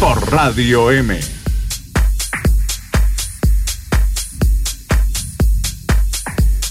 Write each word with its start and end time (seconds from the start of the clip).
por 0.00 0.32
Radio 0.32 0.90
M. 0.90 1.20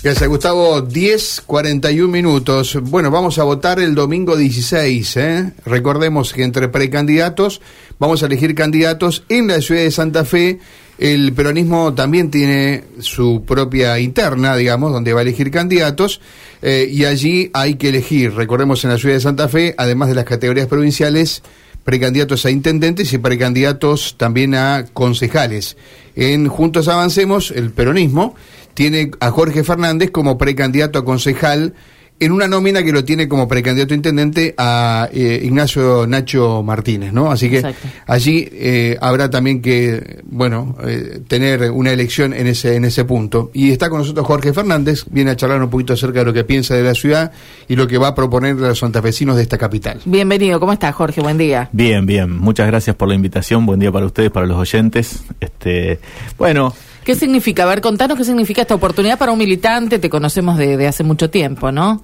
Gracias, 0.01 0.27
Gustavo. 0.27 0.81
10, 0.81 1.43
41 1.45 2.11
minutos. 2.11 2.79
Bueno, 2.81 3.11
vamos 3.11 3.37
a 3.37 3.43
votar 3.43 3.79
el 3.79 3.93
domingo 3.93 4.35
16. 4.35 5.17
¿eh? 5.17 5.53
Recordemos 5.63 6.33
que 6.33 6.43
entre 6.43 6.69
precandidatos 6.69 7.61
vamos 7.99 8.23
a 8.23 8.25
elegir 8.25 8.55
candidatos 8.55 9.23
en 9.29 9.47
la 9.47 9.61
ciudad 9.61 9.81
de 9.81 9.91
Santa 9.91 10.25
Fe. 10.25 10.59
El 10.97 11.31
peronismo 11.33 11.93
también 11.93 12.31
tiene 12.31 12.83
su 12.99 13.43
propia 13.45 13.99
interna, 13.99 14.55
digamos, 14.55 14.91
donde 14.91 15.13
va 15.13 15.19
a 15.19 15.23
elegir 15.23 15.51
candidatos. 15.51 16.19
eh, 16.63 16.89
y 16.91 17.05
allí 17.05 17.51
hay 17.53 17.75
que 17.75 17.89
elegir, 17.89 18.33
recordemos 18.33 18.83
en 18.83 18.89
la 18.89 18.97
ciudad 18.97 19.15
de 19.15 19.21
Santa 19.21 19.47
Fe, 19.47 19.75
además 19.77 20.09
de 20.09 20.15
las 20.15 20.25
categorías 20.25 20.67
provinciales, 20.67 21.41
precandidatos 21.89 22.45
a 22.45 22.51
intendentes 22.51 23.11
y 23.13 23.17
precandidatos 23.17 24.13
también 24.15 24.53
a 24.53 24.85
concejales. 24.93 25.75
En 26.15 26.47
Juntos 26.47 26.87
Avancemos, 26.87 27.49
el 27.49 27.71
peronismo 27.71 28.35
tiene 28.75 29.09
a 29.19 29.31
Jorge 29.31 29.63
Fernández 29.63 30.11
como 30.11 30.37
precandidato 30.37 30.99
a 30.99 31.03
concejal 31.03 31.73
en 32.19 32.31
una 32.31 32.47
nómina 32.47 32.83
que 32.83 32.91
lo 32.91 33.03
tiene 33.03 33.27
como 33.27 33.47
precandidato 33.47 33.93
a 33.93 33.97
intendente 33.97 34.53
a 34.57 35.09
eh, 35.13 35.41
Ignacio 35.43 36.05
Nacho 36.05 36.61
Martínez, 36.63 37.13
¿no? 37.13 37.31
Así 37.31 37.49
que 37.49 37.57
Exacto. 37.57 37.87
allí 38.07 38.47
eh, 38.51 38.97
habrá 38.99 39.29
también 39.29 39.61
que, 39.61 40.19
bueno, 40.25 40.75
eh, 40.85 41.21
tener 41.27 41.71
una 41.71 41.91
elección 41.91 42.33
en 42.33 42.47
ese 42.47 42.75
en 42.75 42.85
ese 42.85 43.05
punto. 43.05 43.51
Y 43.53 43.71
está 43.71 43.89
con 43.89 43.99
nosotros 43.99 44.25
Jorge 44.27 44.53
Fernández, 44.53 45.05
viene 45.09 45.31
a 45.31 45.35
charlar 45.35 45.61
un 45.61 45.69
poquito 45.69 45.93
acerca 45.93 46.19
de 46.19 46.25
lo 46.25 46.33
que 46.33 46.43
piensa 46.43 46.75
de 46.75 46.83
la 46.83 46.93
ciudad 46.93 47.31
y 47.67 47.75
lo 47.75 47.87
que 47.87 47.97
va 47.97 48.09
a 48.09 48.15
proponer 48.15 48.57
a 48.57 48.69
los 48.69 48.79
santafesinos 48.79 49.37
de 49.37 49.43
esta 49.43 49.57
capital. 49.57 49.99
Bienvenido, 50.05 50.59
¿cómo 50.59 50.73
estás, 50.73 50.93
Jorge? 50.93 51.21
Buen 51.21 51.37
día. 51.37 51.69
Bien, 51.71 52.05
bien. 52.05 52.37
Muchas 52.37 52.67
gracias 52.67 52.95
por 52.95 53.07
la 53.07 53.15
invitación. 53.15 53.65
Buen 53.65 53.79
día 53.79 53.91
para 53.91 54.05
ustedes, 54.05 54.31
para 54.31 54.45
los 54.45 54.57
oyentes. 54.57 55.23
Este, 55.39 55.99
bueno, 56.37 56.73
¿Qué 57.09 57.15
significa? 57.15 57.63
A 57.63 57.65
ver, 57.65 57.81
contanos 57.81 58.19
qué 58.19 58.23
significa 58.23 58.61
esta 58.61 58.75
oportunidad 58.75 59.17
para 59.17 59.31
un 59.31 59.39
militante. 59.39 59.97
Te 59.97 60.11
conocemos 60.11 60.59
de, 60.59 60.77
de 60.77 60.85
hace 60.85 61.03
mucho 61.03 61.31
tiempo, 61.31 61.71
¿no? 61.71 62.03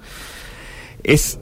es, 1.04 1.38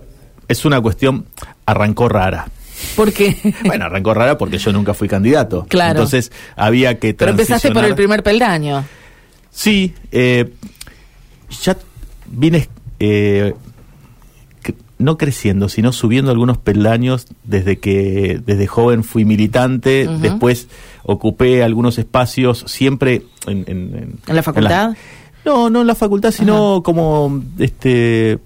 es 0.49 0.67
una 0.67 0.83
cuestión, 0.83 1.25
arrancó 1.65 2.11
rara. 2.11 2.47
Porque. 2.95 3.35
Bueno, 3.65 3.87
arrancó 3.87 4.13
rara 4.13 4.37
porque 4.37 4.59
yo 4.59 4.71
nunca 4.71 4.93
fui 4.93 5.09
candidato. 5.09 5.65
Claro. 5.67 5.93
Entonces 5.93 6.31
había 6.57 6.99
que 6.99 7.15
Pero 7.15 7.31
empezaste 7.31 7.69
por 7.69 7.85
el 7.85 7.95
transicionar. 7.95 7.97
primer 7.97 8.23
peldaño. 8.23 8.85
Sí, 9.51 9.95
eh, 10.13 10.53
ya 11.63 11.75
vine 12.27 12.69
eh, 13.01 13.55
no 14.99 15.19
creciendo, 15.19 15.69
sino 15.69 15.93
subiendo 15.93 16.31
algunos 16.31 16.59
peldaños 16.59 17.27
desde 17.45 17.79
que 17.79 18.41
desde 18.47 18.67
joven 18.67 19.03
fui 19.05 19.25
militante, 19.25 20.09
después 20.21 20.69
ocupé 21.03 21.63
algunos 21.65 21.99
espacios 21.99 22.65
siempre 22.67 23.23
en, 23.47 23.65
en- 23.67 24.19
¿En 24.27 24.37
la 24.37 24.43
facultad? 24.43 24.95
no, 25.45 25.69
no 25.71 25.81
en 25.83 25.87
la 25.87 25.95
facultad, 25.95 26.31
sino 26.31 26.83
como 26.85 27.43
este 27.59 28.39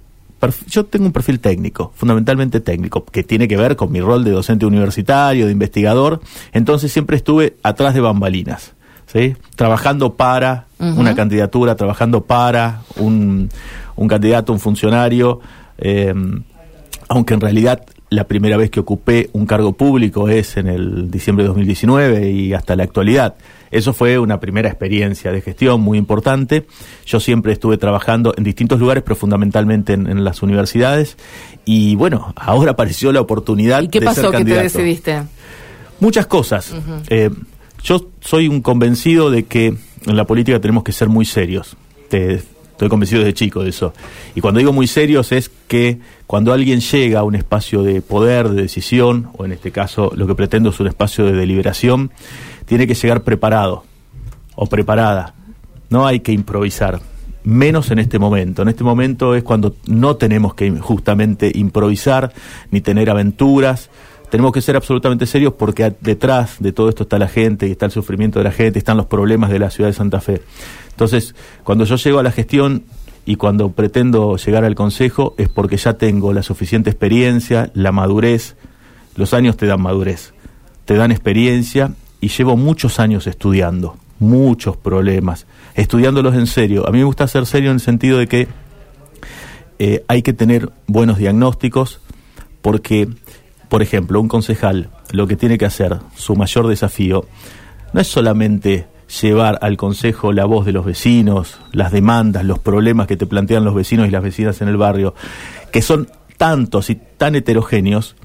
yo 0.69 0.85
tengo 0.87 1.05
un 1.07 1.13
perfil 1.13 1.41
técnico, 1.41 1.93
fundamentalmente 1.97 2.61
técnico, 2.61 3.05
que 3.05 3.25
tiene 3.25 3.49
que 3.49 3.57
ver 3.57 3.75
con 3.75 3.91
mi 3.91 4.01
rol 4.01 4.23
de 4.23 4.31
docente 4.31 4.67
universitario, 4.67 5.47
de 5.47 5.53
investigador. 5.53 6.21
Entonces 6.53 6.93
siempre 6.93 7.17
estuve 7.17 7.57
atrás 7.65 7.93
de 7.95 8.01
bambalinas, 8.01 8.73
¿sí? 9.13 9.35
Trabajando 9.57 10.15
para 10.15 10.67
una 10.79 11.17
candidatura, 11.17 11.75
trabajando 11.75 12.23
para 12.23 12.83
un, 12.97 13.51
un 13.97 14.07
candidato, 14.09 14.53
un 14.53 14.61
funcionario, 14.61 15.41
eh, 15.79 16.13
aunque 17.09 17.35
en 17.35 17.41
realidad 17.41 17.85
la 18.11 18.25
primera 18.25 18.57
vez 18.57 18.71
que 18.71 18.81
ocupé 18.81 19.29
un 19.33 19.45
cargo 19.47 19.73
público 19.75 20.29
es 20.29 20.57
en 20.57 20.67
el 20.67 21.11
diciembre 21.11 21.45
de 21.45 21.49
2019 21.49 22.31
y 22.31 22.55
hasta 22.55 22.75
la 22.75 22.85
actualidad. 22.85 23.35
Eso 23.71 23.93
fue 23.93 24.19
una 24.19 24.41
primera 24.41 24.69
experiencia 24.71 25.31
de 25.31 25.43
gestión 25.43 25.83
muy 25.83 25.99
importante. 25.99 26.67
Yo 27.05 27.21
siempre 27.21 27.53
estuve 27.53 27.77
trabajando 27.77 28.33
en 28.39 28.45
distintos 28.45 28.81
lugares, 28.81 29.03
pero 29.03 29.15
fundamentalmente 29.15 29.93
en, 29.93 30.07
en 30.09 30.25
las 30.25 30.43
universidades. 30.43 31.19
Y 31.67 31.97
bueno, 31.97 32.33
ahora 32.37 32.71
apareció 32.73 33.13
la 33.13 33.21
oportunidad 33.21 33.83
¿Y 33.83 33.89
qué 33.89 34.01
de 34.01 34.07
ser 34.07 34.25
pasó 34.25 34.31
que 34.31 34.45
te 34.45 34.55
decidiste? 34.63 35.23
Muchas 36.01 36.27
cosas. 36.27 36.75
Eh, 37.11 37.29
yo 37.83 38.09
soy 38.21 38.49
un 38.49 38.63
convencido 38.63 39.31
de 39.31 39.43
que 39.45 39.67
en 40.07 40.17
la 40.17 40.25
política 40.27 40.61
tenemos 40.61 40.83
que 40.83 40.93
ser 40.93 41.09
muy 41.09 41.27
serios. 41.27 41.77
Te- 42.09 42.41
estoy 42.79 42.89
convencido 42.89 43.23
desde 43.23 43.35
chico 43.35 43.65
de 43.65 43.71
eso. 43.71 43.93
Y 44.37 44.41
cuando 44.41 44.59
digo 44.59 44.73
muy 44.73 44.87
serios 44.87 45.33
es 45.33 45.51
que 45.67 45.99
cuando 46.29 46.53
alguien 46.53 46.79
llega 46.79 47.19
a 47.19 47.25
un 47.25 47.35
espacio 47.35 47.83
de 47.83 48.01
poder, 48.03 48.49
de 48.51 48.63
decisión, 48.63 49.31
o 49.37 49.45
en 49.45 49.51
este 49.51 49.73
caso 49.73 50.13
lo 50.15 50.29
que 50.29 50.37
pretendo 50.37 50.71
es 50.71 50.79
un 50.79 50.87
espacio 50.87 51.27
de 51.27 51.33
deliberación, 51.33 52.13
tiene 52.67 52.87
que 52.87 52.95
llegar 52.95 53.25
preparado 53.25 53.83
o 54.55 54.67
preparada. 54.67 55.35
No 55.91 56.07
hay 56.07 56.21
que 56.21 56.31
improvisar. 56.31 57.01
Menos 57.43 57.91
en 57.91 57.99
este 57.99 58.21
momento. 58.21 58.63
En 58.63 58.69
este 58.69 58.85
momento 58.85 59.35
es 59.35 59.43
cuando 59.43 59.75
no 59.87 60.15
tenemos 60.15 60.55
que 60.55 60.71
justamente 60.71 61.51
improvisar 61.53 62.33
ni 62.71 62.81
tener 62.81 63.11
aventuras. 63.11 63.91
Tenemos 64.31 64.53
que 64.53 64.61
ser 64.61 64.77
absolutamente 64.77 65.27
serios 65.27 65.55
porque 65.55 65.95
detrás 66.01 66.57
de 66.61 66.73
todo 66.73 66.89
esto 66.89 67.05
está 67.05 67.19
la 67.19 67.29
gente 67.29 67.67
y 67.67 67.73
está 67.73 67.87
el 67.87 67.93
sufrimiento 67.93 68.39
de 68.39 68.45
la 68.45 68.53
gente, 68.53 68.79
están 68.79 68.97
los 68.97 69.07
problemas 69.07 69.51
de 69.51 69.59
la 69.59 69.71
ciudad 69.71 69.89
de 69.89 69.95
Santa 69.95 70.21
Fe. 70.21 70.43
Entonces, 70.91 71.35
cuando 71.65 71.85
yo 71.85 71.97
llego 71.97 72.19
a 72.19 72.23
la 72.23 72.33
gestión 72.33 72.85
y 73.25 73.37
cuando 73.37 73.71
pretendo 73.73 74.37
llegar 74.37 74.65
al 74.65 74.75
consejo 74.75 75.35
es 75.39 75.49
porque 75.49 75.77
ya 75.77 75.95
tengo 75.95 76.33
la 76.33 76.43
suficiente 76.43 76.91
experiencia, 76.91 77.71
la 77.75 77.93
madurez. 77.93 78.57
Los 79.17 79.35
años 79.35 79.57
te 79.57 79.67
dan 79.67 79.83
madurez, 79.83 80.33
te 80.85 80.95
dan 80.95 81.11
experiencia 81.11 81.93
y 82.21 82.29
llevo 82.29 82.57
muchos 82.57 82.99
años 83.01 83.27
estudiando, 83.27 83.97
muchos 84.19 84.77
problemas, 84.77 85.47
estudiándolos 85.75 86.35
en 86.35 86.47
serio. 86.47 86.89
A 86.89 86.91
mí 86.91 86.99
me 86.99 87.05
gusta 87.05 87.27
ser 87.29 87.47
serio 87.47 87.71
en 87.71 87.75
el 87.77 87.81
sentido 87.81 88.19
de 88.19 88.27
que 88.27 88.49
eh, 89.79 90.05
hay 90.09 90.23
que 90.23 90.33
tener 90.33 90.73
buenos 90.87 91.19
diagnósticos 91.19 92.01
porque, 92.63 93.09
por 93.69 93.83
ejemplo, 93.83 94.21
un 94.21 94.29
concejal 94.29 94.91
lo 95.11 95.27
que 95.27 95.37
tiene 95.37 95.59
que 95.59 95.67
hacer, 95.67 95.97
su 96.15 96.37
mayor 96.37 96.67
desafío, 96.67 97.25
no 97.93 98.01
es 98.01 98.07
solamente 98.07 98.87
llevar 99.23 99.59
al 99.63 99.77
consejo 99.77 100.33
la 100.33 100.45
voz 100.45 100.67
de 100.67 100.73
los 100.73 100.85
vecinos, 100.85 101.59
las 101.73 101.93
demandas, 101.93 102.45
los 102.45 102.59
problemas 102.59 103.07
que 103.07 103.17
te 103.17 103.27
plantean 103.27 103.65
los 103.65 103.75
vecinos 103.75 104.07
y 104.07 104.11
las 104.11 104.23
vecinas 104.23 104.61
en 104.61 104.69
el 104.69 104.77
barrio, 104.77 105.15
que 105.73 105.83
son 105.83 106.09
tantos 106.37 106.91
y 106.91 106.95
tan 106.95 107.35
heterogéneos 107.35 108.17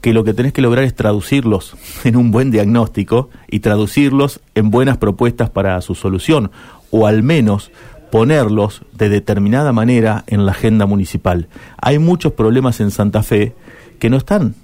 que 0.00 0.12
lo 0.12 0.24
que 0.24 0.34
tenés 0.34 0.52
que 0.52 0.62
lograr 0.62 0.84
es 0.84 0.94
traducirlos 0.94 1.76
en 2.04 2.16
un 2.16 2.30
buen 2.30 2.50
diagnóstico 2.50 3.30
y 3.50 3.60
traducirlos 3.60 4.40
en 4.54 4.70
buenas 4.70 4.98
propuestas 4.98 5.50
para 5.50 5.80
su 5.80 5.94
solución, 5.94 6.50
o 6.90 7.06
al 7.06 7.22
menos 7.22 7.70
ponerlos 8.10 8.82
de 8.92 9.08
determinada 9.08 9.72
manera 9.72 10.24
en 10.28 10.46
la 10.46 10.52
agenda 10.52 10.86
municipal. 10.86 11.48
Hay 11.80 11.98
muchos 11.98 12.32
problemas 12.32 12.80
en 12.80 12.90
Santa 12.90 13.22
Fe 13.22 13.54
que 13.98 14.10
no 14.10 14.16
están 14.16 14.54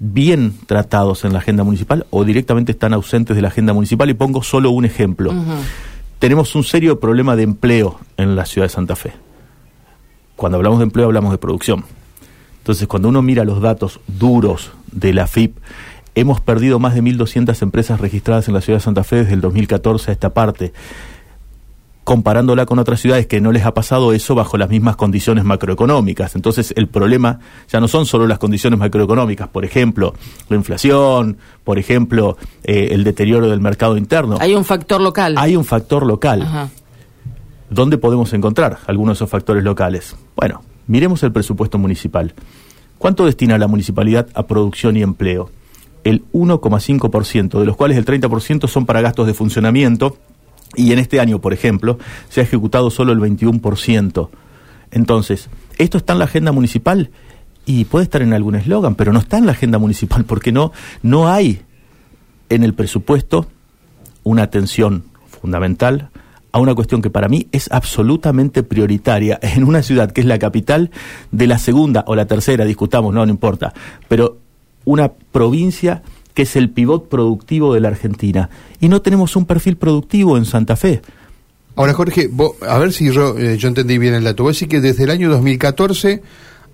bien 0.00 0.54
tratados 0.66 1.24
en 1.24 1.34
la 1.34 1.38
agenda 1.38 1.62
municipal 1.62 2.06
o 2.10 2.24
directamente 2.24 2.72
están 2.72 2.94
ausentes 2.94 3.36
de 3.36 3.42
la 3.42 3.48
agenda 3.48 3.74
municipal 3.74 4.08
y 4.10 4.14
pongo 4.14 4.42
solo 4.42 4.70
un 4.70 4.86
ejemplo. 4.86 5.32
Tenemos 6.18 6.54
un 6.54 6.64
serio 6.64 6.98
problema 6.98 7.36
de 7.36 7.44
empleo 7.44 8.00
en 8.16 8.34
la 8.34 8.46
ciudad 8.46 8.64
de 8.64 8.70
Santa 8.70 8.96
Fe. 8.96 9.12
Cuando 10.36 10.56
hablamos 10.56 10.78
de 10.78 10.84
empleo 10.84 11.06
hablamos 11.06 11.30
de 11.30 11.38
producción. 11.38 11.84
Entonces, 12.58 12.88
cuando 12.88 13.08
uno 13.08 13.22
mira 13.22 13.44
los 13.44 13.60
datos 13.60 14.00
duros 14.06 14.72
de 14.90 15.12
la 15.12 15.26
FIP, 15.26 15.56
hemos 16.14 16.40
perdido 16.40 16.78
más 16.78 16.94
de 16.94 17.02
1.200 17.02 17.62
empresas 17.62 18.00
registradas 18.00 18.48
en 18.48 18.54
la 18.54 18.60
ciudad 18.60 18.78
de 18.78 18.84
Santa 18.84 19.04
Fe 19.04 19.16
desde 19.16 19.34
el 19.34 19.40
2014 19.40 20.10
a 20.10 20.14
esta 20.14 20.30
parte, 20.30 20.72
comparándola 22.10 22.66
con 22.66 22.80
otras 22.80 22.98
ciudades 22.98 23.28
que 23.28 23.40
no 23.40 23.52
les 23.52 23.64
ha 23.64 23.72
pasado 23.72 24.12
eso 24.12 24.34
bajo 24.34 24.58
las 24.58 24.68
mismas 24.68 24.96
condiciones 24.96 25.44
macroeconómicas. 25.44 26.34
Entonces, 26.34 26.74
el 26.76 26.88
problema 26.88 27.38
ya 27.68 27.78
no 27.78 27.86
son 27.86 28.04
solo 28.04 28.26
las 28.26 28.40
condiciones 28.40 28.80
macroeconómicas, 28.80 29.46
por 29.46 29.64
ejemplo, 29.64 30.14
la 30.48 30.56
inflación, 30.56 31.38
por 31.62 31.78
ejemplo, 31.78 32.36
eh, 32.64 32.88
el 32.90 33.04
deterioro 33.04 33.48
del 33.48 33.60
mercado 33.60 33.96
interno. 33.96 34.38
Hay 34.40 34.56
un 34.56 34.64
factor 34.64 35.00
local. 35.00 35.36
Hay 35.38 35.54
un 35.54 35.64
factor 35.64 36.04
local. 36.04 36.42
Ajá. 36.42 36.70
¿Dónde 37.70 37.96
podemos 37.96 38.32
encontrar 38.32 38.78
algunos 38.88 39.16
de 39.16 39.18
esos 39.18 39.30
factores 39.30 39.62
locales? 39.62 40.16
Bueno, 40.34 40.64
miremos 40.88 41.22
el 41.22 41.30
presupuesto 41.30 41.78
municipal. 41.78 42.34
¿Cuánto 42.98 43.24
destina 43.24 43.56
la 43.56 43.68
municipalidad 43.68 44.26
a 44.34 44.48
producción 44.48 44.96
y 44.96 45.02
empleo? 45.02 45.48
El 46.02 46.24
1,5%, 46.32 47.60
de 47.60 47.66
los 47.66 47.76
cuales 47.76 47.96
el 47.98 48.04
30% 48.04 48.66
son 48.66 48.84
para 48.84 49.00
gastos 49.00 49.28
de 49.28 49.34
funcionamiento 49.34 50.16
y 50.76 50.92
en 50.92 50.98
este 50.98 51.20
año, 51.20 51.40
por 51.40 51.52
ejemplo, 51.52 51.98
se 52.28 52.40
ha 52.40 52.44
ejecutado 52.44 52.90
solo 52.90 53.12
el 53.12 53.18
21%. 53.18 54.28
Entonces, 54.90 55.48
¿esto 55.78 55.98
está 55.98 56.12
en 56.12 56.18
la 56.18 56.24
agenda 56.26 56.52
municipal? 56.52 57.10
Y 57.66 57.84
puede 57.84 58.04
estar 58.04 58.22
en 58.22 58.32
algún 58.32 58.54
eslogan, 58.54 58.94
pero 58.94 59.12
no 59.12 59.18
está 59.18 59.38
en 59.38 59.46
la 59.46 59.52
agenda 59.52 59.78
municipal 59.78 60.24
porque 60.24 60.52
no, 60.52 60.72
no 61.02 61.28
hay 61.28 61.62
en 62.48 62.64
el 62.64 62.74
presupuesto 62.74 63.46
una 64.22 64.42
atención 64.42 65.04
fundamental 65.40 66.10
a 66.52 66.58
una 66.58 66.74
cuestión 66.74 67.00
que 67.00 67.10
para 67.10 67.28
mí 67.28 67.46
es 67.52 67.70
absolutamente 67.70 68.62
prioritaria 68.62 69.38
en 69.42 69.64
una 69.64 69.82
ciudad 69.82 70.10
que 70.10 70.20
es 70.20 70.26
la 70.26 70.38
capital 70.38 70.90
de 71.30 71.46
la 71.46 71.58
segunda 71.58 72.04
o 72.06 72.14
la 72.14 72.26
tercera, 72.26 72.64
discutamos, 72.64 73.14
no, 73.14 73.24
no 73.24 73.30
importa, 73.30 73.72
pero 74.08 74.38
una 74.84 75.12
provincia 75.12 76.02
que 76.40 76.44
es 76.44 76.56
el 76.56 76.70
pivot 76.70 77.10
productivo 77.10 77.74
de 77.74 77.80
la 77.80 77.88
Argentina. 77.88 78.48
Y 78.80 78.88
no 78.88 79.02
tenemos 79.02 79.36
un 79.36 79.44
perfil 79.44 79.76
productivo 79.76 80.38
en 80.38 80.46
Santa 80.46 80.74
Fe. 80.74 81.02
Ahora, 81.76 81.92
Jorge, 81.92 82.30
vos, 82.32 82.52
a 82.66 82.78
ver 82.78 82.94
si 82.94 83.12
yo, 83.12 83.38
eh, 83.38 83.58
entendí 83.60 83.98
bien 83.98 84.14
el 84.14 84.24
dato. 84.24 84.42
Vos 84.42 84.56
decís 84.56 84.68
que 84.68 84.80
desde 84.80 85.04
el 85.04 85.10
año 85.10 85.28
2014, 85.28 86.22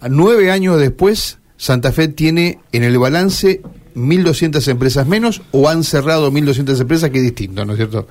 nueve 0.09 0.53
años 0.53 0.79
después, 0.79 1.39
Santa 1.57 1.91
Fe 1.91 2.07
tiene 2.07 2.61
en 2.71 2.85
el 2.85 2.97
balance 2.97 3.61
1.200 3.97 4.69
empresas 4.69 5.05
menos 5.09 5.43
o 5.51 5.69
han 5.69 5.83
cerrado 5.83 6.31
1.200 6.31 6.81
empresas, 6.83 7.11
que 7.11 7.19
es 7.19 7.25
distinto, 7.25 7.65
¿no 7.65 7.73
es 7.73 7.79
cierto? 7.79 8.07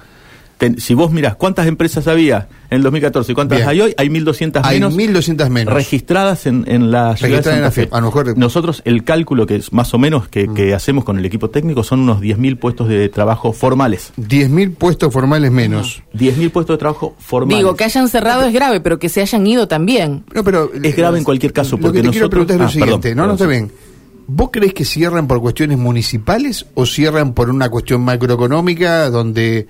Ten- 0.57 0.79
si 0.79 0.93
vos 0.93 1.11
mirás 1.11 1.35
cuántas 1.35 1.67
empresas 1.67 2.07
había 2.07 2.47
en 2.69 2.77
el 2.77 2.83
2014 2.83 3.33
y 3.33 3.35
cuántas 3.35 3.57
Bien. 3.57 3.67
hay 3.69 3.81
hoy, 3.81 3.93
hay 3.97 4.07
1.200 4.09 4.61
Hay 4.63 4.79
menos 4.79 4.95
1.200 4.95 5.49
menos. 5.49 5.73
registradas 5.73 6.45
en, 6.45 6.63
en 6.67 6.91
la 6.91 7.17
ciudad 7.17 7.29
de 7.29 7.35
Registradas 7.37 7.57
en 7.57 7.61
la 7.61 7.71
Santa 7.71 7.71
Fe. 7.71 7.89
A 7.91 7.99
lo 7.99 8.05
mejor- 8.07 8.35
Mm. 8.37 8.39
Nosotros, 8.39 8.81
el 8.85 9.03
cálculo 9.03 9.45
que 9.45 9.57
es 9.57 9.73
más 9.73 9.93
o 9.93 9.97
menos 9.97 10.29
que, 10.29 10.47
que 10.53 10.73
hacemos 10.73 11.03
con 11.03 11.19
el 11.19 11.25
equipo 11.25 11.49
técnico 11.49 11.83
son 11.83 11.99
unos 11.99 12.21
10.000 12.21 12.57
puestos 12.57 12.87
de 12.87 13.09
trabajo 13.09 13.51
formales. 13.51 14.13
10.000 14.17 14.73
puestos 14.75 15.11
formales 15.13 15.51
menos. 15.51 16.01
10.000 16.13 16.49
puestos 16.51 16.75
de 16.75 16.77
trabajo 16.79 17.15
formales. 17.19 17.57
Digo, 17.59 17.75
que 17.75 17.83
hayan 17.83 18.07
cerrado 18.07 18.43
es 18.45 18.53
grave, 18.53 18.79
pero 18.79 18.97
que 18.97 19.09
se 19.09 19.21
hayan 19.21 19.45
ido 19.45 19.67
también. 19.67 20.23
No, 20.33 20.43
pero, 20.43 20.71
Es 20.81 20.95
grave 20.95 21.17
en 21.17 21.23
cualquier 21.25 21.51
caso, 21.51 21.75
Lo 21.75 21.81
porque 21.81 21.97
que 21.99 22.03
te 22.07 22.11
quiero 22.11 22.27
nosotros- 22.27 22.45
preguntar 22.47 22.55
es 22.55 22.59
lo 22.61 22.65
Ah, 22.67 22.71
siguiente. 22.85 23.09
perdón, 23.09 23.17
no, 23.17 23.27
no, 23.27 23.33
está 23.33 23.45
bien. 23.47 23.71
¿Vos 24.27 24.49
crees 24.51 24.73
que 24.73 24.85
cierran 24.85 25.27
por 25.27 25.39
cuestiones 25.39 25.77
municipales 25.77 26.65
o 26.73 26.85
cierran 26.87 27.33
por 27.33 27.51
una 27.51 27.69
cuestión 27.69 28.01
macroeconómica 28.01 29.09
donde 29.11 29.67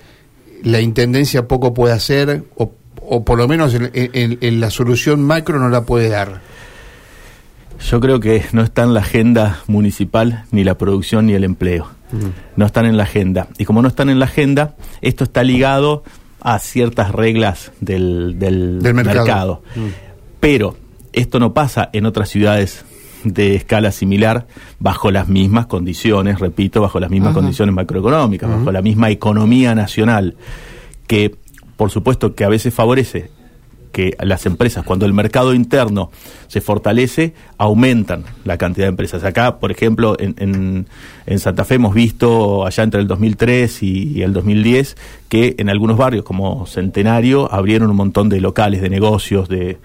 la 0.62 0.80
intendencia 0.80 1.46
poco 1.48 1.72
puede 1.74 1.94
hacer 1.94 2.44
o, 2.56 2.72
o 3.00 3.24
por 3.24 3.38
lo 3.38 3.46
menos 3.48 3.74
en, 3.74 3.90
en- 3.94 4.38
en 4.40 4.60
la 4.60 4.70
solución 4.70 5.22
macro 5.22 5.58
no 5.58 5.68
la 5.68 5.82
puede 5.82 6.08
dar? 6.08 6.40
Yo 7.90 8.00
creo 8.00 8.20
que 8.20 8.42
no 8.52 8.62
está 8.62 8.82
en 8.84 8.94
la 8.94 9.00
agenda 9.00 9.60
municipal 9.66 10.44
ni 10.50 10.64
la 10.64 10.78
producción 10.78 11.26
ni 11.26 11.34
el 11.34 11.44
empleo. 11.44 11.88
No 12.56 12.64
están 12.66 12.86
en 12.86 12.96
la 12.96 13.02
agenda. 13.02 13.48
Y 13.58 13.64
como 13.64 13.82
no 13.82 13.88
están 13.88 14.08
en 14.08 14.18
la 14.18 14.24
agenda, 14.26 14.74
esto 15.02 15.24
está 15.24 15.42
ligado 15.42 16.04
a 16.40 16.58
ciertas 16.58 17.10
reglas 17.12 17.72
del, 17.80 18.38
del 18.38 18.80
Del 18.80 18.94
mercado. 18.94 19.16
mercado. 19.24 19.62
Pero 20.40 20.76
esto 21.12 21.38
no 21.38 21.52
pasa 21.52 21.90
en 21.92 22.06
otras 22.06 22.28
ciudades 22.30 22.84
de 23.32 23.54
escala 23.56 23.92
similar 23.92 24.46
bajo 24.78 25.10
las 25.10 25.28
mismas 25.28 25.66
condiciones, 25.66 26.38
repito, 26.40 26.80
bajo 26.80 27.00
las 27.00 27.10
mismas 27.10 27.34
condiciones 27.34 27.74
macroeconómicas, 27.74 28.48
bajo 28.50 28.72
la 28.72 28.82
misma 28.82 29.10
economía 29.10 29.74
nacional, 29.74 30.36
que 31.06 31.34
por 31.76 31.90
supuesto 31.90 32.34
que 32.34 32.44
a 32.44 32.48
veces 32.48 32.72
favorece 32.72 33.30
que 33.92 34.14
las 34.20 34.44
empresas, 34.44 34.84
cuando 34.84 35.06
el 35.06 35.14
mercado 35.14 35.54
interno 35.54 36.10
se 36.48 36.60
fortalece, 36.60 37.32
aumentan 37.56 38.24
la 38.44 38.58
cantidad 38.58 38.84
de 38.84 38.90
empresas. 38.90 39.24
Acá, 39.24 39.58
por 39.58 39.70
ejemplo, 39.70 40.16
en, 40.18 40.34
en- 40.38 40.86
en 41.24 41.38
Santa 41.38 41.64
Fe 41.64 41.76
hemos 41.76 41.94
visto 41.94 42.66
allá 42.66 42.82
entre 42.82 43.00
el 43.00 43.06
2003 43.06 43.82
y, 43.82 44.08
y 44.18 44.22
el 44.22 44.34
2010 44.34 44.96
que 45.30 45.54
en 45.58 45.70
algunos 45.70 45.96
barrios 45.96 46.24
como 46.24 46.66
Centenario 46.66 47.50
abrieron 47.52 47.88
un 47.90 47.96
montón 47.96 48.28
de 48.28 48.40
locales, 48.42 48.82
de 48.82 48.90
negocios, 48.90 49.48
de, 49.48 49.78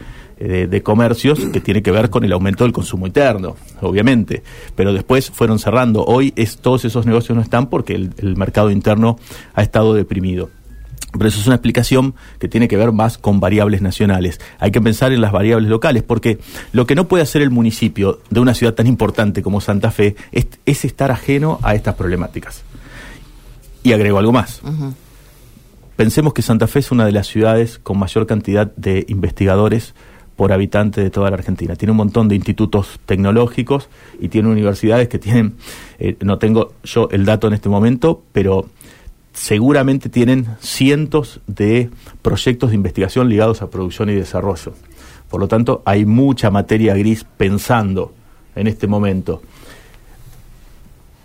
de- 0.47 0.67
de 0.67 0.83
comercios 0.83 1.39
que 1.51 1.59
tiene 1.61 1.81
que 1.81 1.91
ver 1.91 2.09
con 2.09 2.23
el 2.23 2.31
aumento 2.33 2.63
del 2.63 2.73
consumo 2.73 3.07
interno, 3.07 3.55
obviamente. 3.81 4.43
Pero 4.75 4.93
después 4.93 5.29
fueron 5.31 5.59
cerrando. 5.59 6.03
Hoy 6.05 6.33
es, 6.35 6.57
todos 6.57 6.85
esos 6.85 7.05
negocios 7.05 7.35
no 7.35 7.41
están 7.41 7.67
porque 7.69 7.95
el- 7.95 8.13
el 8.17 8.35
mercado 8.37 8.71
interno 8.71 9.17
ha 9.53 9.61
estado 9.61 9.93
deprimido. 9.93 10.49
Pero 11.13 11.27
eso 11.27 11.41
es 11.41 11.45
una 11.47 11.55
explicación 11.57 12.15
que 12.39 12.47
tiene 12.47 12.69
que 12.69 12.77
ver 12.77 12.93
más 12.93 13.17
con 13.17 13.41
variables 13.41 13.81
nacionales. 13.81 14.39
Hay 14.59 14.71
que 14.71 14.79
pensar 14.79 15.11
en 15.11 15.19
las 15.19 15.33
variables 15.33 15.69
locales, 15.69 16.03
porque 16.03 16.39
lo 16.71 16.87
que 16.87 16.95
no 16.95 17.09
puede 17.09 17.23
hacer 17.23 17.41
el 17.41 17.49
municipio 17.49 18.21
de 18.29 18.39
una 18.39 18.53
ciudad 18.53 18.73
tan 18.75 18.87
importante 18.87 19.41
como 19.43 19.59
Santa 19.59 19.91
Fe 19.91 20.15
es, 20.31 20.47
es 20.65 20.85
estar 20.85 21.11
ajeno 21.11 21.59
a 21.63 21.75
estas 21.75 21.95
problemáticas. 21.95 22.63
Y 23.83 23.91
agrego 23.91 24.19
algo 24.19 24.31
más. 24.31 24.61
Pensemos 25.97 26.33
que 26.33 26.41
Santa 26.41 26.67
Fe 26.67 26.79
es 26.79 26.91
una 26.91 27.05
de 27.05 27.11
las 27.11 27.27
ciudades 27.27 27.77
con 27.77 27.99
mayor 27.99 28.25
cantidad 28.25 28.71
de 28.75 29.05
investigadores 29.09 29.93
por 30.35 30.51
habitante 30.53 31.01
de 31.01 31.09
toda 31.09 31.29
la 31.29 31.37
Argentina. 31.37 31.75
Tiene 31.75 31.91
un 31.91 31.97
montón 31.97 32.27
de 32.27 32.35
institutos 32.35 32.99
tecnológicos 33.05 33.89
y 34.19 34.29
tiene 34.29 34.49
universidades 34.49 35.07
que 35.07 35.19
tienen, 35.19 35.55
eh, 35.99 36.17
no 36.21 36.37
tengo 36.37 36.73
yo 36.83 37.09
el 37.11 37.25
dato 37.25 37.47
en 37.47 37.53
este 37.53 37.69
momento, 37.69 38.23
pero 38.31 38.65
seguramente 39.33 40.09
tienen 40.09 40.47
cientos 40.59 41.39
de 41.47 41.89
proyectos 42.21 42.71
de 42.71 42.75
investigación 42.75 43.29
ligados 43.29 43.61
a 43.61 43.69
producción 43.69 44.09
y 44.09 44.13
desarrollo. 44.13 44.73
Por 45.29 45.39
lo 45.39 45.47
tanto, 45.47 45.81
hay 45.85 46.05
mucha 46.05 46.51
materia 46.51 46.93
gris 46.95 47.25
pensando 47.37 48.13
en 48.55 48.67
este 48.67 48.87
momento. 48.87 49.41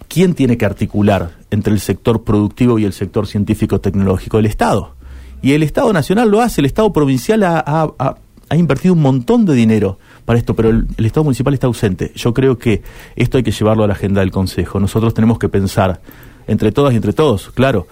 ¿Quién 0.09 0.35
tiene 0.35 0.57
que 0.57 0.65
articular 0.65 1.33
entre 1.51 1.73
el 1.73 1.81
sector 1.81 2.23
productivo 2.23 2.79
y 2.79 2.85
el 2.85 2.93
sector 2.93 3.27
científico-tecnológico? 3.27 4.39
El 4.39 4.47
Estado. 4.47 4.95
Y 5.43 5.53
el 5.53 5.63
Estado 5.63 5.93
Nacional 5.93 6.31
lo 6.31 6.41
hace, 6.41 6.61
el 6.61 6.67
Estado 6.67 6.93
Provincial 6.93 7.43
ha, 7.43 8.17
ha 8.49 8.57
invertido 8.57 8.95
un 8.95 9.03
montón 9.03 9.45
de 9.45 9.55
dinero 9.55 9.99
para 10.25 10.39
esto, 10.39 10.55
pero 10.55 10.71
el, 10.71 10.87
Estado 10.99 11.25
Municipal 11.25 11.55
está 11.55 11.67
ausente. 11.67 12.13
Yo 12.15 12.33
creo 12.33 12.59
que 12.59 12.83
esto 13.17 13.39
hay 13.39 13.43
que 13.43 13.51
llevarlo 13.51 13.85
a 13.85 13.87
la 13.87 13.95
agenda 13.95 14.21
del 14.21 14.31
Consejo. 14.31 14.81
Nosotros 14.81 15.15
tenemos 15.15 15.39
que 15.39 15.49
pensar, 15.49 16.01
entre 16.47 16.73
todas 16.73 16.93
y 16.93 16.97
entre 16.97 17.13
todos, 17.13 17.51
claro, 17.51 17.87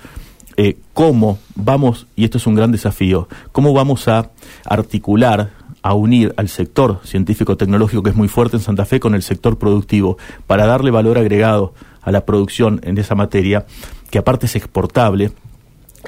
eh, 0.56 0.77
cómo 0.93 1.39
vamos, 1.56 2.06
y 2.15 2.25
esto 2.25 2.39
es 2.39 2.47
un 2.47 2.55
gran 2.55 2.71
desafío, 2.71 3.29
cómo 3.51 3.73
vamos 3.73 4.06
a 4.06 4.31
articular, 4.65 5.51
a 5.83 5.93
unir 5.93 6.33
al 6.39 6.49
sector 6.49 7.01
científico-tecnológico 7.05 8.03
que 8.03 8.11
es 8.11 8.17
muy 8.17 8.29
fuerte 8.29 8.56
en 8.56 8.62
Santa 8.62 8.87
Fe 8.87 9.01
con 9.01 9.15
el 9.15 9.23
sector 9.23 9.59
productivo 9.59 10.17
para 10.47 10.65
darle 10.65 10.91
valor 10.91 11.19
agregado 11.19 11.75
a 12.01 12.11
la 12.11 12.25
producción 12.25 12.81
en 12.85 12.97
esa 12.97 13.15
materia, 13.15 13.67
que 14.11 14.19
aparte 14.19 14.47
es 14.47 14.56
exportable 14.56 15.33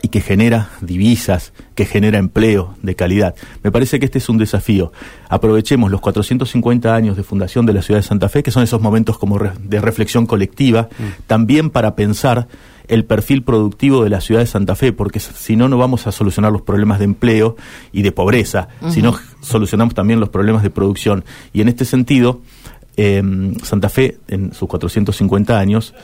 y 0.02 0.08
que 0.08 0.20
genera 0.20 0.70
divisas, 0.80 1.52
que 1.74 1.84
genera 1.84 2.18
empleo 2.18 2.74
de 2.82 2.94
calidad. 2.94 3.34
Me 3.62 3.70
parece 3.70 3.98
que 3.98 4.06
este 4.06 4.18
es 4.18 4.28
un 4.28 4.38
desafío. 4.38 4.92
Aprovechemos 5.28 5.90
los 5.90 6.00
450 6.00 6.94
años 6.94 7.16
de 7.16 7.22
fundación 7.22 7.66
de 7.66 7.72
la 7.72 7.82
ciudad 7.82 8.00
de 8.00 8.06
Santa 8.06 8.28
Fe, 8.28 8.42
que 8.42 8.50
son 8.50 8.62
esos 8.62 8.80
momentos 8.80 9.18
como 9.18 9.38
de 9.38 9.80
reflexión 9.80 10.26
colectiva, 10.26 10.88
también 11.26 11.70
para 11.70 11.94
pensar 11.94 12.48
el 12.88 13.04
perfil 13.04 13.42
productivo 13.42 14.04
de 14.04 14.10
la 14.10 14.20
ciudad 14.20 14.40
de 14.40 14.46
Santa 14.46 14.76
Fe, 14.76 14.92
porque 14.92 15.20
si 15.20 15.56
no, 15.56 15.68
no 15.68 15.78
vamos 15.78 16.06
a 16.06 16.12
solucionar 16.12 16.52
los 16.52 16.62
problemas 16.62 16.98
de 16.98 17.04
empleo 17.04 17.56
y 17.92 18.02
de 18.02 18.12
pobreza, 18.12 18.68
si 18.88 19.02
no 19.02 19.18
solucionamos 19.40 19.94
también 19.94 20.20
los 20.20 20.28
problemas 20.28 20.62
de 20.62 20.70
producción. 20.70 21.24
Y 21.52 21.60
en 21.60 21.68
este 21.68 21.84
sentido, 21.84 22.40
eh, 22.96 23.22
Santa 23.62 23.88
Fe, 23.88 24.18
en 24.28 24.52
sus 24.52 24.68
450 24.68 25.58
años, 25.58 25.94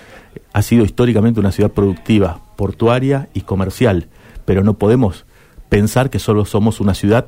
ha 0.52 0.62
sido 0.62 0.84
históricamente 0.84 1.40
una 1.40 1.52
ciudad 1.52 1.70
productiva, 1.70 2.40
portuaria 2.56 3.28
y 3.34 3.42
comercial, 3.42 4.08
pero 4.44 4.62
no 4.62 4.74
podemos 4.74 5.24
pensar 5.68 6.10
que 6.10 6.18
solo 6.18 6.44
somos 6.44 6.80
una 6.80 6.94
ciudad 6.94 7.26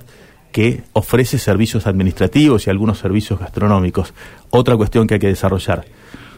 que 0.53 0.83
ofrece 0.93 1.39
servicios 1.39 1.87
administrativos 1.87 2.67
y 2.67 2.71
algunos 2.71 2.99
servicios 2.99 3.41
gastronómicos. 3.41 4.15
Otra 4.51 4.77
cuestión 4.77 5.07
que 5.07 5.15
hay 5.15 5.21
que 5.21 5.27
desarrollar, 5.27 5.85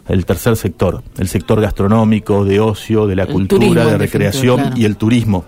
el 0.08 0.24
tercer 0.24 0.56
sector, 0.56 1.02
el 1.18 1.28
sector 1.28 1.60
gastronómico, 1.60 2.44
de 2.44 2.60
ocio, 2.60 3.06
de 3.06 3.16
la 3.16 3.24
El 3.24 3.32
cultura, 3.32 3.66
turismo, 3.66 3.90
de 3.90 3.98
recreación 3.98 4.60
claro. 4.60 4.76
y 4.76 4.84
el 4.84 4.96
turismo 4.96 5.44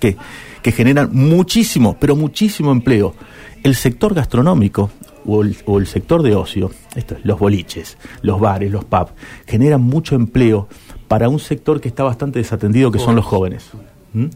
que, 0.00 0.16
que 0.62 0.72
generan 0.72 1.10
muchísimo, 1.12 1.96
pero 2.00 2.16
muchísimo 2.16 2.72
empleo. 2.72 3.14
El 3.62 3.74
sector 3.74 4.14
gastronómico 4.14 4.90
o 5.26 5.42
el, 5.42 5.56
o 5.66 5.78
el 5.78 5.86
sector 5.86 6.22
de 6.22 6.34
ocio, 6.34 6.70
esto 6.94 7.14
es, 7.14 7.24
los 7.24 7.38
boliches, 7.38 7.98
los 8.22 8.40
bares, 8.40 8.70
los 8.70 8.84
pubs, 8.84 9.12
generan 9.46 9.82
mucho 9.82 10.14
empleo 10.14 10.68
para 11.08 11.28
un 11.28 11.38
sector 11.38 11.80
que 11.80 11.88
está 11.88 12.02
bastante 12.02 12.38
desatendido, 12.38 12.90
que 12.90 12.98
son 12.98 13.16
los 13.16 13.24
jóvenes. 13.24 13.70
¿Mm? 14.14 14.26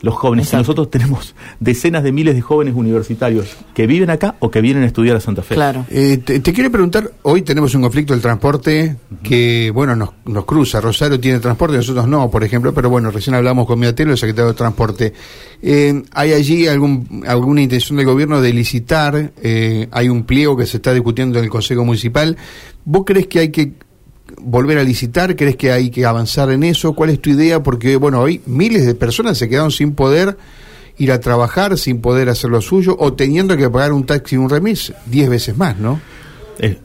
Los 0.00 0.14
jóvenes. 0.14 0.46
Y 0.46 0.48
Exacto. 0.48 0.62
nosotros 0.62 0.90
tenemos 0.90 1.34
decenas 1.58 2.04
de 2.04 2.12
miles 2.12 2.36
de 2.36 2.40
jóvenes 2.40 2.74
universitarios 2.74 3.56
que 3.74 3.88
viven 3.88 4.10
acá 4.10 4.36
o 4.38 4.50
que 4.50 4.60
vienen 4.60 4.84
a 4.84 4.86
estudiar 4.86 5.16
a 5.16 5.20
Santa 5.20 5.42
Fe. 5.42 5.56
Claro. 5.56 5.84
Eh, 5.90 6.18
te, 6.24 6.38
te 6.38 6.52
quiero 6.52 6.70
preguntar, 6.70 7.10
hoy 7.22 7.42
tenemos 7.42 7.74
un 7.74 7.82
conflicto 7.82 8.12
del 8.12 8.22
transporte 8.22 8.96
que, 9.24 9.72
bueno, 9.74 9.96
nos, 9.96 10.10
nos 10.24 10.44
cruza. 10.44 10.80
Rosario 10.80 11.18
tiene 11.18 11.40
transporte, 11.40 11.76
nosotros 11.76 12.06
no, 12.06 12.30
por 12.30 12.44
ejemplo, 12.44 12.72
pero 12.72 12.90
bueno, 12.90 13.10
recién 13.10 13.34
hablamos 13.34 13.66
con 13.66 13.80
Miatelo, 13.80 14.12
el 14.12 14.18
secretario 14.18 14.52
de 14.52 14.56
Transporte. 14.56 15.12
Eh, 15.60 16.02
¿Hay 16.12 16.32
allí 16.32 16.68
algún, 16.68 17.24
alguna 17.26 17.60
intención 17.60 17.96
del 17.96 18.06
gobierno 18.06 18.40
de 18.40 18.52
licitar? 18.52 19.32
Eh, 19.42 19.88
hay 19.90 20.08
un 20.08 20.22
pliego 20.22 20.56
que 20.56 20.66
se 20.66 20.76
está 20.76 20.94
discutiendo 20.94 21.38
en 21.38 21.44
el 21.44 21.50
Consejo 21.50 21.84
Municipal. 21.84 22.36
¿Vos 22.84 23.02
crees 23.04 23.26
que 23.26 23.40
hay 23.40 23.50
que 23.50 23.72
volver 24.40 24.78
a 24.78 24.84
licitar? 24.84 25.36
¿Crees 25.36 25.56
que 25.56 25.72
hay 25.72 25.90
que 25.90 26.04
avanzar 26.06 26.50
en 26.50 26.62
eso? 26.62 26.94
¿Cuál 26.94 27.10
es 27.10 27.20
tu 27.20 27.30
idea? 27.30 27.62
Porque, 27.62 27.96
bueno, 27.96 28.20
hoy 28.20 28.40
miles 28.46 28.86
de 28.86 28.94
personas 28.94 29.38
se 29.38 29.48
quedaron 29.48 29.70
sin 29.70 29.92
poder 29.94 30.36
ir 30.98 31.12
a 31.12 31.20
trabajar, 31.20 31.78
sin 31.78 32.00
poder 32.00 32.28
hacer 32.28 32.50
lo 32.50 32.60
suyo, 32.60 32.96
o 32.98 33.12
teniendo 33.12 33.56
que 33.56 33.70
pagar 33.70 33.92
un 33.92 34.04
taxi 34.04 34.34
y 34.34 34.38
un 34.38 34.50
remis 34.50 34.92
diez 35.06 35.28
veces 35.28 35.56
más, 35.56 35.78
¿no? 35.78 36.00
Es 36.58 36.76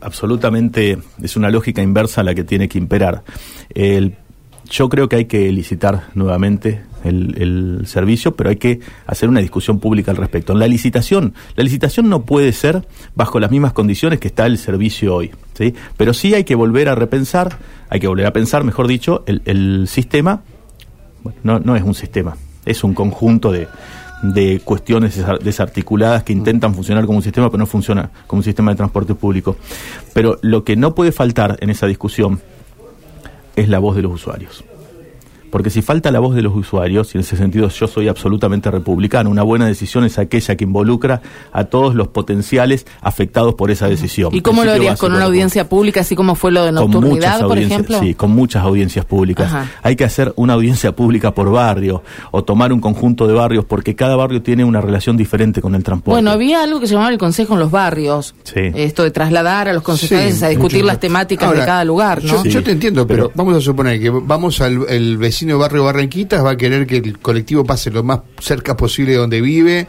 absolutamente, 0.00 0.98
es 1.22 1.36
una 1.36 1.50
lógica 1.50 1.82
inversa 1.82 2.22
la 2.22 2.34
que 2.34 2.44
tiene 2.44 2.68
que 2.68 2.78
imperar. 2.78 3.24
El- 3.74 4.14
yo 4.70 4.88
creo 4.88 5.08
que 5.08 5.16
hay 5.16 5.24
que 5.24 5.50
licitar 5.50 6.08
nuevamente 6.14 6.82
el, 7.04 7.82
servicio, 7.86 8.34
pero 8.34 8.50
hay 8.50 8.56
que 8.56 8.80
hacer 9.06 9.28
una 9.28 9.40
discusión 9.40 9.78
pública 9.78 10.10
al 10.10 10.16
respecto. 10.16 10.52
En 10.52 10.58
la 10.58 10.68
licitación, 10.68 11.34
la 11.56 11.64
licitación 11.64 12.08
no 12.08 12.22
puede 12.22 12.52
ser 12.52 12.86
bajo 13.14 13.40
las 13.40 13.50
mismas 13.50 13.72
condiciones 13.72 14.18
que 14.20 14.28
está 14.28 14.46
el 14.46 14.58
servicio 14.58 15.14
hoy, 15.14 15.30
¿sí? 15.54 15.74
Pero 15.96 16.12
sí 16.14 16.34
hay 16.34 16.44
que 16.44 16.54
volver 16.54 16.88
a 16.88 16.94
repensar, 16.94 17.58
hay 17.88 18.00
que 18.00 18.08
volver 18.08 18.26
a 18.26 18.32
pensar, 18.32 18.64
mejor 18.64 18.86
dicho, 18.86 19.24
el, 19.26 19.86
sistema, 19.88 20.42
bueno, 21.22 21.38
no, 21.42 21.58
no 21.60 21.76
es 21.76 21.82
un 21.82 21.94
sistema, 21.94 22.36
es 22.64 22.84
un 22.84 22.94
conjunto 22.94 23.52
de, 23.52 23.68
de 24.22 24.60
cuestiones 24.64 25.16
desar- 25.16 25.40
desarticuladas 25.40 26.24
que 26.24 26.32
intentan 26.32 26.74
funcionar 26.74 27.06
como 27.06 27.18
un 27.18 27.22
sistema, 27.22 27.48
pero 27.48 27.58
no 27.58 27.66
funciona 27.66 28.10
como 28.26 28.40
un 28.40 28.44
sistema 28.44 28.72
de 28.72 28.76
transporte 28.76 29.14
público. 29.14 29.56
Pero 30.12 30.38
lo 30.42 30.64
que 30.64 30.76
no 30.76 30.94
puede 30.94 31.12
faltar 31.12 31.56
en 31.60 31.70
esa 31.70 31.86
discusión 31.86 32.40
es 33.56 33.68
la 33.68 33.78
voz 33.78 33.96
de 33.96 34.02
los 34.02 34.12
usuarios. 34.12 34.64
Porque 35.50 35.70
si 35.70 35.82
falta 35.82 36.10
la 36.10 36.20
voz 36.20 36.34
de 36.34 36.42
los 36.42 36.54
usuarios, 36.54 37.14
y 37.14 37.18
en 37.18 37.20
ese 37.20 37.36
sentido 37.36 37.68
yo 37.68 37.86
soy 37.86 38.08
absolutamente 38.08 38.70
republicano, 38.70 39.30
una 39.30 39.42
buena 39.42 39.66
decisión 39.66 40.04
es 40.04 40.18
aquella 40.18 40.56
que 40.56 40.64
involucra 40.64 41.20
a 41.52 41.64
todos 41.64 41.94
los 41.94 42.08
potenciales 42.08 42.86
afectados 43.00 43.54
por 43.54 43.70
esa 43.70 43.88
decisión. 43.88 44.34
¿Y 44.34 44.40
cómo 44.40 44.64
lo 44.64 44.72
harías? 44.72 44.98
¿Con 44.98 45.12
una 45.14 45.24
audiencia 45.24 45.68
pública, 45.68 46.00
así 46.00 46.14
como 46.16 46.34
fue 46.34 46.52
lo 46.52 46.64
de 46.64 46.72
nocturnidad, 46.72 47.40
por 47.40 47.52
audiencias, 47.52 47.80
ejemplo? 47.80 48.00
sí, 48.00 48.14
con 48.14 48.30
muchas 48.32 48.62
audiencias 48.64 49.04
públicas. 49.04 49.46
Ajá. 49.52 49.70
Hay 49.82 49.96
que 49.96 50.04
hacer 50.04 50.32
una 50.36 50.54
audiencia 50.54 50.92
pública 50.94 51.32
por 51.34 51.50
barrio 51.50 52.02
o 52.30 52.44
tomar 52.44 52.72
un 52.72 52.80
conjunto 52.80 53.26
de 53.26 53.34
barrios 53.34 53.64
porque 53.64 53.94
cada 53.96 54.16
barrio 54.16 54.42
tiene 54.42 54.64
una 54.64 54.80
relación 54.80 55.16
diferente 55.16 55.60
con 55.62 55.74
el 55.74 55.82
transporte. 55.82 56.14
Bueno, 56.16 56.30
había 56.30 56.62
algo 56.62 56.80
que 56.80 56.86
se 56.86 56.94
llamaba 56.94 57.10
el 57.12 57.18
consejo 57.18 57.54
en 57.54 57.60
los 57.60 57.70
barrios. 57.70 58.34
Sí. 58.44 58.60
Esto 58.74 59.02
de 59.02 59.10
trasladar 59.10 59.68
a 59.68 59.72
los 59.72 59.82
concejales 59.82 60.38
Sí, 60.38 60.44
a 60.44 60.48
discutir 60.48 60.78
mucho. 60.80 60.86
las 60.86 61.00
temáticas 61.00 61.46
Ahora, 61.48 61.60
de 61.60 61.66
cada 61.66 61.84
lugar, 61.84 62.22
¿no? 62.22 62.28
Yo, 62.30 62.42
Sí, 62.42 62.50
yo 62.50 62.62
te 62.62 62.72
entiendo, 62.72 63.06
pero, 63.06 63.24
pero- 63.28 63.32
vamos 63.34 63.56
a 63.56 63.60
suponer 63.60 64.00
que 64.00 64.10
vamos 64.10 64.60
al 64.60 64.78
el 64.88 65.16
vecino 65.16 65.37
de 65.46 65.54
barrio 65.54 65.84
Barranquitas, 65.84 66.44
va 66.44 66.50
a 66.52 66.56
querer 66.56 66.86
que 66.86 66.96
el 66.96 67.18
colectivo 67.18 67.64
pase 67.64 67.90
lo 67.90 68.02
más 68.02 68.20
cerca 68.40 68.76
posible 68.76 69.12
de 69.12 69.18
donde 69.18 69.40
vive. 69.40 69.86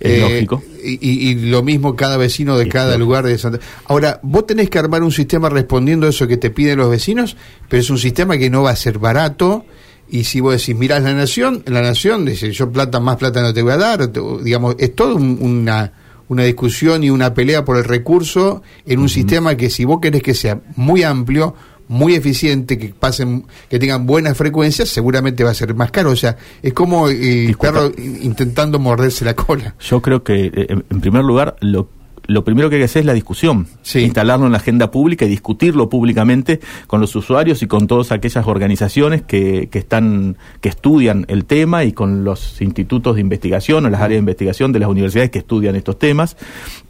Es 0.00 0.20
lógico. 0.20 0.62
Y, 0.84 0.98
y- 1.00 1.28
y 1.30 1.34
lo 1.50 1.62
mismo 1.62 1.94
cada 1.94 2.16
vecino 2.16 2.56
de 2.56 2.64
Es 2.64 2.70
cada 2.70 2.86
lógico. 2.86 3.04
lugar 3.04 3.24
de 3.26 3.38
Santa 3.38 3.60
Ahora, 3.84 4.18
vos 4.22 4.46
tenés 4.46 4.68
que 4.68 4.78
armar 4.80 5.02
un 5.04 5.12
sistema 5.12 5.48
respondiendo 5.48 6.06
a 6.06 6.10
eso 6.10 6.26
que 6.26 6.36
te 6.36 6.50
piden 6.50 6.78
los 6.78 6.90
vecinos, 6.90 7.36
pero 7.68 7.80
es 7.80 7.88
un 7.90 7.98
sistema 7.98 8.36
que 8.36 8.50
no 8.50 8.62
va 8.62 8.70
a 8.70 8.76
ser 8.76 8.98
barato. 8.98 9.64
Y 10.10 10.24
si 10.24 10.40
vos 10.40 10.54
decís, 10.58 10.76
mirás 10.76 11.02
la 11.04 11.14
nación, 11.14 11.62
la 11.66 11.80
nación 11.82 12.24
dice, 12.24 12.50
yo 12.52 12.70
plata, 12.70 12.98
más 13.00 13.16
plata 13.16 13.40
no 13.42 13.54
te 13.54 13.62
voy 13.62 13.72
a 13.72 13.76
dar, 13.78 14.02
o- 14.18 14.38
digamos, 14.42 14.74
es 14.78 14.94
todo 14.94 15.14
un- 15.16 15.38
una, 15.40 15.92
una 16.28 16.42
discusión 16.44 17.04
y 17.04 17.10
una 17.10 17.32
pelea 17.32 17.64
por 17.64 17.76
el 17.76 17.84
recurso 17.84 18.62
en 18.84 18.98
un 18.98 19.08
sistema 19.08 19.56
que 19.56 19.70
si 19.70 19.84
vos 19.84 20.00
querés 20.00 20.22
que 20.22 20.34
sea 20.34 20.60
muy 20.76 21.02
amplio, 21.04 21.54
muy 21.92 22.14
eficiente, 22.14 22.78
que 22.78 22.88
pasen, 22.88 23.44
que 23.68 23.78
tengan 23.78 24.06
buenas 24.06 24.36
frecuencias, 24.36 24.88
seguramente 24.88 25.44
va 25.44 25.50
a 25.50 25.54
ser 25.54 25.74
más 25.74 25.90
caro. 25.90 26.10
O 26.10 26.16
sea, 26.16 26.36
es 26.62 26.72
como 26.72 27.08
eh, 27.08 27.46
el 27.46 27.56
perro 27.56 27.92
intentando 27.96 28.78
morderse 28.78 29.24
la 29.24 29.34
cola. 29.34 29.74
Yo 29.78 30.00
creo 30.00 30.24
que, 30.24 30.46
eh, 30.46 30.66
en 30.68 30.84
en 30.90 31.00
primer 31.00 31.24
lugar, 31.24 31.56
lo, 31.60 31.88
lo 32.26 32.44
primero 32.44 32.70
que 32.70 32.76
hay 32.76 32.80
que 32.80 32.86
hacer 32.86 33.00
es 33.00 33.06
la 33.06 33.12
discusión. 33.12 33.66
Sí. 33.82 34.00
Instalarlo 34.00 34.46
en 34.46 34.52
la 34.52 34.58
agenda 34.58 34.90
pública 34.90 35.24
y 35.24 35.28
discutirlo 35.28 35.88
públicamente 35.88 36.60
con 36.86 37.00
los 37.00 37.14
usuarios 37.16 37.62
y 37.62 37.66
con 37.66 37.86
todas 37.86 38.12
aquellas 38.12 38.46
organizaciones 38.46 39.22
que, 39.22 39.68
que 39.70 39.78
están, 39.78 40.36
que 40.60 40.68
estudian 40.68 41.24
el 41.28 41.44
tema 41.44 41.84
y 41.84 41.92
con 41.92 42.24
los 42.24 42.60
institutos 42.62 43.16
de 43.16 43.20
investigación 43.20 43.84
o 43.84 43.90
las 43.90 44.00
áreas 44.00 44.16
de 44.16 44.20
investigación 44.20 44.72
de 44.72 44.78
las 44.78 44.88
universidades 44.88 45.30
que 45.30 45.40
estudian 45.40 45.76
estos 45.76 45.98
temas, 45.98 46.36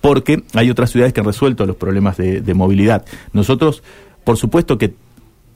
porque 0.01 0.45
hay 0.55 0.71
otras 0.71 0.91
ciudades 0.91 1.13
que 1.13 1.21
han 1.21 1.27
resuelto 1.27 1.67
los 1.67 1.77
problemas 1.77 2.17
de, 2.17 2.41
de 2.41 2.55
movilidad. 2.55 3.05
Nosotros, 3.33 3.83
por 4.25 4.37
supuesto 4.37 4.79
que 4.79 4.95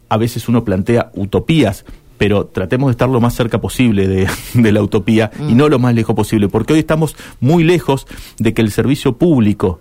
a 0.09 0.17
veces 0.17 0.49
uno 0.49 0.65
plantea 0.65 1.11
utopías, 1.15 1.85
pero 2.19 2.47
tratemos 2.47 2.89
de 2.89 2.93
estar 2.93 3.09
lo 3.09 3.21
más 3.21 3.35
cerca 3.35 3.61
posible 3.61 4.09
de, 4.09 4.29
de 4.55 4.73
la 4.73 4.83
utopía 4.83 5.31
y 5.49 5.55
no 5.55 5.69
lo 5.69 5.79
más 5.79 5.95
lejos 5.95 6.15
posible, 6.15 6.49
porque 6.49 6.73
hoy 6.73 6.81
estamos 6.81 7.17
muy 7.41 7.65
lejos 7.65 8.07
de 8.39 8.55
que 8.55 8.63
el 8.63 8.71
servicio 8.71 9.17
público, 9.17 9.81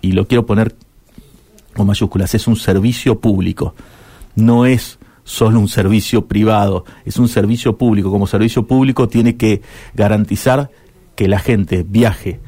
y 0.00 0.12
lo 0.12 0.26
quiero 0.26 0.46
poner 0.46 0.74
con 1.74 1.86
mayúsculas, 1.86 2.34
es 2.34 2.46
un 2.46 2.56
servicio 2.56 3.20
público, 3.20 3.74
no 4.36 4.66
es 4.66 4.98
solo 5.24 5.58
un 5.58 5.68
servicio 5.68 6.26
privado, 6.26 6.84
es 7.04 7.16
un 7.16 7.28
servicio 7.28 7.76
público. 7.76 8.10
Como 8.10 8.26
servicio 8.26 8.66
público 8.66 9.08
tiene 9.08 9.36
que 9.36 9.62
garantizar 9.94 10.70
que 11.16 11.28
la 11.28 11.38
gente 11.38 11.84
viaje 11.88 12.40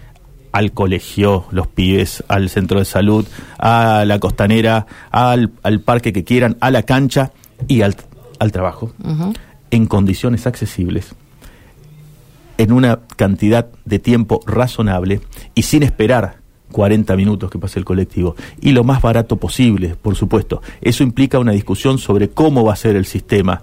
al 0.57 0.73
colegio, 0.73 1.45
los 1.51 1.67
pibes, 1.67 2.25
al 2.29 2.49
centro 2.49 2.79
de 2.79 2.87
salud, 2.87 3.27
a 3.59 4.05
la 4.07 4.19
costanera, 4.19 4.87
al, 5.11 5.53
al 5.63 5.81
parque 5.81 6.15
que 6.15 6.25
quieran, 6.25 6.57
a 6.61 6.71
la 6.71 6.83
cancha 6.85 7.33
y 7.69 7.83
al, 7.83 7.95
al 8.39 8.53
trabajo, 8.53 8.91
en 9.71 9.87
condiciones 9.87 10.47
accesibles, 10.47 11.15
en 12.57 12.73
una 12.73 13.01
cantidad 13.17 13.67
de 13.85 13.99
tiempo 13.99 14.41
razonable 14.47 15.21
y 15.55 15.65
sin 15.65 15.83
esperar 15.83 16.39
40 16.73 17.15
minutos 17.17 17.51
que 17.51 17.59
pase 17.59 17.79
el 17.79 17.85
colectivo. 17.85 18.35
Y 18.59 18.73
lo 18.73 18.83
más 18.83 19.03
barato 19.03 19.37
posible, 19.37 19.95
por 20.01 20.17
supuesto. 20.17 20.63
Eso 20.81 21.03
implica 21.03 21.39
una 21.39 21.53
discusión 21.53 21.99
sobre 21.99 22.31
cómo 22.31 22.65
va 22.65 22.73
a 22.73 22.77
ser 22.77 22.97
el 22.97 23.05
sistema. 23.05 23.61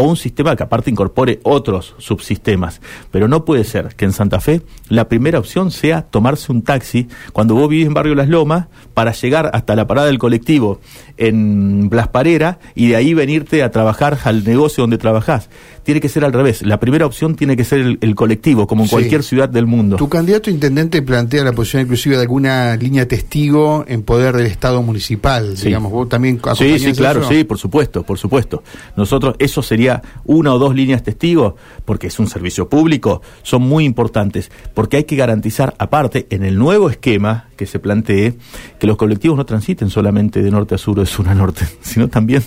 O 0.00 0.04
un 0.04 0.16
sistema 0.16 0.56
que 0.56 0.62
aparte 0.62 0.88
incorpore 0.88 1.40
otros 1.42 1.94
subsistemas. 1.98 2.80
Pero 3.10 3.28
no 3.28 3.44
puede 3.44 3.64
ser 3.64 3.94
que 3.96 4.06
en 4.06 4.14
Santa 4.14 4.40
Fe 4.40 4.62
la 4.88 5.10
primera 5.10 5.38
opción 5.38 5.70
sea 5.70 6.00
tomarse 6.00 6.50
un 6.50 6.62
taxi 6.62 7.06
cuando 7.34 7.54
vos 7.54 7.68
vivís 7.68 7.86
en 7.86 7.92
Barrio 7.92 8.14
Las 8.14 8.30
Lomas 8.30 8.68
para 9.00 9.12
llegar 9.12 9.50
hasta 9.54 9.74
la 9.74 9.86
parada 9.86 10.08
del 10.08 10.18
colectivo 10.18 10.78
en 11.16 11.88
Blas 11.88 12.08
Parera 12.08 12.58
y 12.74 12.88
de 12.88 12.96
ahí 12.96 13.14
venirte 13.14 13.62
a 13.62 13.70
trabajar 13.70 14.18
al 14.24 14.44
negocio 14.44 14.82
donde 14.82 14.98
trabajás. 14.98 15.48
Tiene 15.84 16.02
que 16.02 16.10
ser 16.10 16.22
al 16.22 16.34
revés. 16.34 16.60
La 16.60 16.78
primera 16.78 17.06
opción 17.06 17.34
tiene 17.34 17.56
que 17.56 17.64
ser 17.64 17.78
el, 17.80 17.98
el 18.02 18.14
colectivo, 18.14 18.66
como 18.66 18.82
en 18.82 18.88
Sí. 18.88 18.94
cualquier 18.94 19.22
ciudad 19.22 19.48
del 19.48 19.66
mundo. 19.66 19.96
Tu 19.96 20.06
candidato 20.10 20.50
intendente 20.50 21.00
plantea 21.00 21.42
la 21.44 21.52
posibilidad 21.52 21.86
inclusive 21.86 22.16
de 22.16 22.20
alguna 22.22 22.76
línea 22.76 23.08
testigo 23.08 23.86
en 23.88 24.02
poder 24.02 24.36
del 24.36 24.46
Estado 24.46 24.82
municipal, 24.82 25.56
Sí. 25.56 25.68
digamos, 25.68 25.90
vos 25.92 26.06
también 26.10 26.38
Sí, 26.58 26.78
sí, 26.78 26.92
claro, 26.92 27.20
eso? 27.20 27.30
sí, 27.30 27.44
por 27.44 27.56
supuesto, 27.56 28.02
por 28.02 28.18
supuesto. 28.18 28.62
Nosotros, 28.98 29.34
eso 29.38 29.62
sería 29.62 30.02
una 30.26 30.52
o 30.52 30.58
dos 30.58 30.74
líneas 30.74 31.02
testigos, 31.02 31.54
porque 31.86 32.08
es 32.08 32.18
un 32.18 32.26
servicio 32.28 32.68
público, 32.68 33.22
son 33.42 33.62
muy 33.62 33.86
importantes, 33.86 34.50
porque 34.74 34.98
hay 34.98 35.04
que 35.04 35.16
garantizar, 35.16 35.74
aparte, 35.78 36.26
en 36.28 36.44
el 36.44 36.58
nuevo 36.58 36.90
esquema 36.90 37.46
que 37.56 37.64
se 37.66 37.78
plantee, 37.78 38.34
que 38.78 38.86
los 38.90 38.96
colectivos 38.96 39.36
no 39.36 39.46
transiten 39.46 39.88
solamente 39.88 40.42
de 40.42 40.50
norte 40.50 40.74
a 40.74 40.78
sur 40.78 40.98
o 40.98 41.02
de 41.02 41.06
sur 41.06 41.28
a 41.28 41.34
norte, 41.36 41.64
sino 41.80 42.08
también 42.08 42.42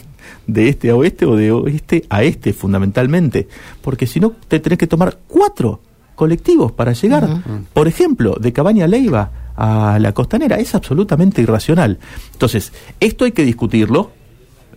de 0.46 0.68
este 0.68 0.90
a 0.90 0.96
oeste 0.98 1.26
o 1.26 1.38
de 1.38 1.54
oeste 1.54 2.04
a 2.10 2.24
este, 2.24 2.52
fundamentalmente, 2.52 3.48
porque 3.82 4.08
si 4.08 4.20
no, 4.20 4.34
te 4.50 4.60
tenés 4.60 4.78
que 4.78 4.86
tomar 4.86 5.20
cuatro 5.26 5.80
colectivos 6.16 6.74
para 6.74 6.92
llegar, 6.92 7.42
por 7.72 7.88
ejemplo, 7.88 8.36
de 8.38 8.52
Cabaña 8.52 8.88
Leiva 8.88 9.32
a 9.56 9.98
la 10.02 10.12
costanera, 10.12 10.58
es 10.58 10.76
absolutamente 10.76 11.42
irracional. 11.42 11.98
Entonces, 12.34 12.74
esto 13.00 13.24
hay 13.24 13.32
que 13.32 13.46
discutirlo, 13.46 14.12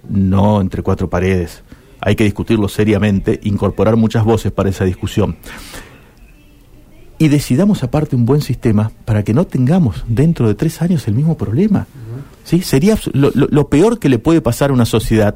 no 0.09 0.61
entre 0.61 0.85
cuatro 0.85 1.11
paredes. 1.11 1.65
Hay 2.01 2.15
que 2.15 2.23
discutirlo 2.23 2.69
seriamente, 2.69 3.41
incorporar 3.43 3.97
muchas 3.97 4.23
voces 4.23 4.53
para 4.53 4.71
esa 4.71 4.85
discusión. 4.85 5.37
Y 7.19 7.29
decidamos 7.29 7.83
aparte 7.83 8.15
un 8.15 8.27
buen 8.27 8.43
sistema 8.43 8.91
para 9.07 9.23
que 9.23 9.33
no 9.33 9.47
tengamos 9.47 10.05
dentro 10.07 10.49
de 10.49 10.55
tres 10.55 10.83
años 10.83 11.09
el 11.09 11.15
mismo 11.15 11.37
problema. 11.37 11.87
¿Sí? 12.45 12.61
Sería 12.63 12.99
lo, 13.13 13.31
lo- 13.35 13.69
peor 13.69 13.99
que 13.99 14.09
le 14.09 14.19
puede 14.19 14.41
pasar 14.41 14.71
a 14.71 14.73
una 14.75 14.85
sociedad 14.85 15.35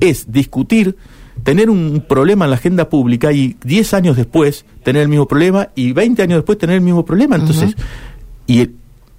es 0.00 0.30
discutir, 0.32 0.96
tener 1.42 1.68
un 1.68 2.04
problema 2.08 2.44
en 2.46 2.50
la 2.52 2.56
agenda 2.56 2.88
pública 2.88 3.32
y 3.32 3.56
10 3.64 3.92
años 3.94 4.16
después 4.16 4.64
tener 4.84 5.02
el 5.02 5.08
mismo 5.08 5.26
problema 5.26 5.68
y 5.74 5.92
20 5.92 6.22
años 6.22 6.38
después 6.38 6.56
tener 6.58 6.76
el 6.76 6.82
mismo 6.82 7.04
problema. 7.04 7.36
Entonces, 7.36 7.76
y 8.46 8.70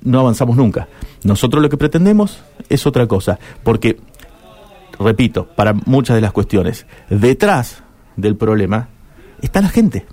no 0.01 0.19
avanzamos 0.21 0.55
nunca. 0.57 0.87
Nosotros 1.23 1.61
lo 1.61 1.69
que 1.69 1.77
pretendemos 1.77 2.39
es 2.69 2.87
otra 2.87 3.05
cosa, 3.05 3.37
porque 3.63 3.97
repito, 4.99 5.47
para 5.55 5.73
muchas 5.73 6.15
de 6.15 6.21
las 6.21 6.31
cuestiones, 6.31 6.85
detrás 7.09 7.83
del 8.15 8.35
problema 8.35 8.89
está 9.41 9.61
la 9.61 9.69
gente, 9.69 10.05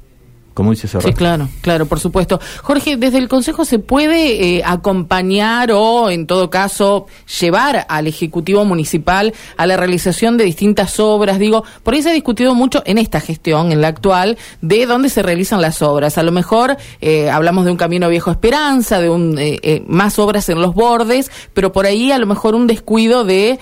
como 0.54 0.70
dice. 0.70 0.86
Sí, 0.86 1.12
claro, 1.12 1.48
claro, 1.60 1.86
por 1.86 1.98
supuesto. 1.98 2.40
Jorge, 2.62 2.96
desde 2.96 3.18
el 3.18 3.28
Consejo 3.28 3.64
se 3.64 3.80
puede 3.80 4.58
eh, 4.58 4.62
acompañar 4.64 5.72
o, 5.72 6.10
en 6.10 6.28
todo 6.28 6.48
caso, 6.48 7.06
llevar 7.40 7.84
al 7.88 8.06
Ejecutivo 8.06 8.64
Municipal 8.64 9.34
a 9.56 9.66
la 9.66 9.76
realización 9.76 10.36
de 10.36 10.44
distintas 10.44 11.00
obras. 11.00 11.40
Digo, 11.40 11.64
por 11.82 11.94
ahí 11.94 12.02
se 12.02 12.10
ha 12.10 12.12
discutido 12.12 12.54
mucho 12.54 12.84
en 12.86 12.98
esta 12.98 13.20
gestión, 13.20 13.72
en 13.72 13.80
la 13.80 13.88
actual, 13.88 14.38
de 14.60 14.86
dónde 14.86 15.08
se 15.08 15.24
realizan 15.24 15.60
las 15.60 15.82
obras. 15.82 16.18
A 16.18 16.22
lo 16.22 16.30
mejor 16.30 16.76
eh, 17.00 17.30
hablamos 17.30 17.64
de 17.64 17.72
un 17.72 17.76
camino 17.76 18.08
viejo 18.08 18.30
Esperanza, 18.30 19.00
de 19.00 19.10
un 19.10 19.36
eh, 19.38 19.82
más 19.88 20.20
obras 20.20 20.48
en 20.48 20.62
los 20.62 20.74
bordes, 20.74 21.32
pero 21.52 21.72
por 21.72 21.84
ahí 21.84 22.12
a 22.12 22.18
lo 22.18 22.26
mejor 22.26 22.54
un 22.54 22.68
descuido 22.68 23.24
de 23.24 23.58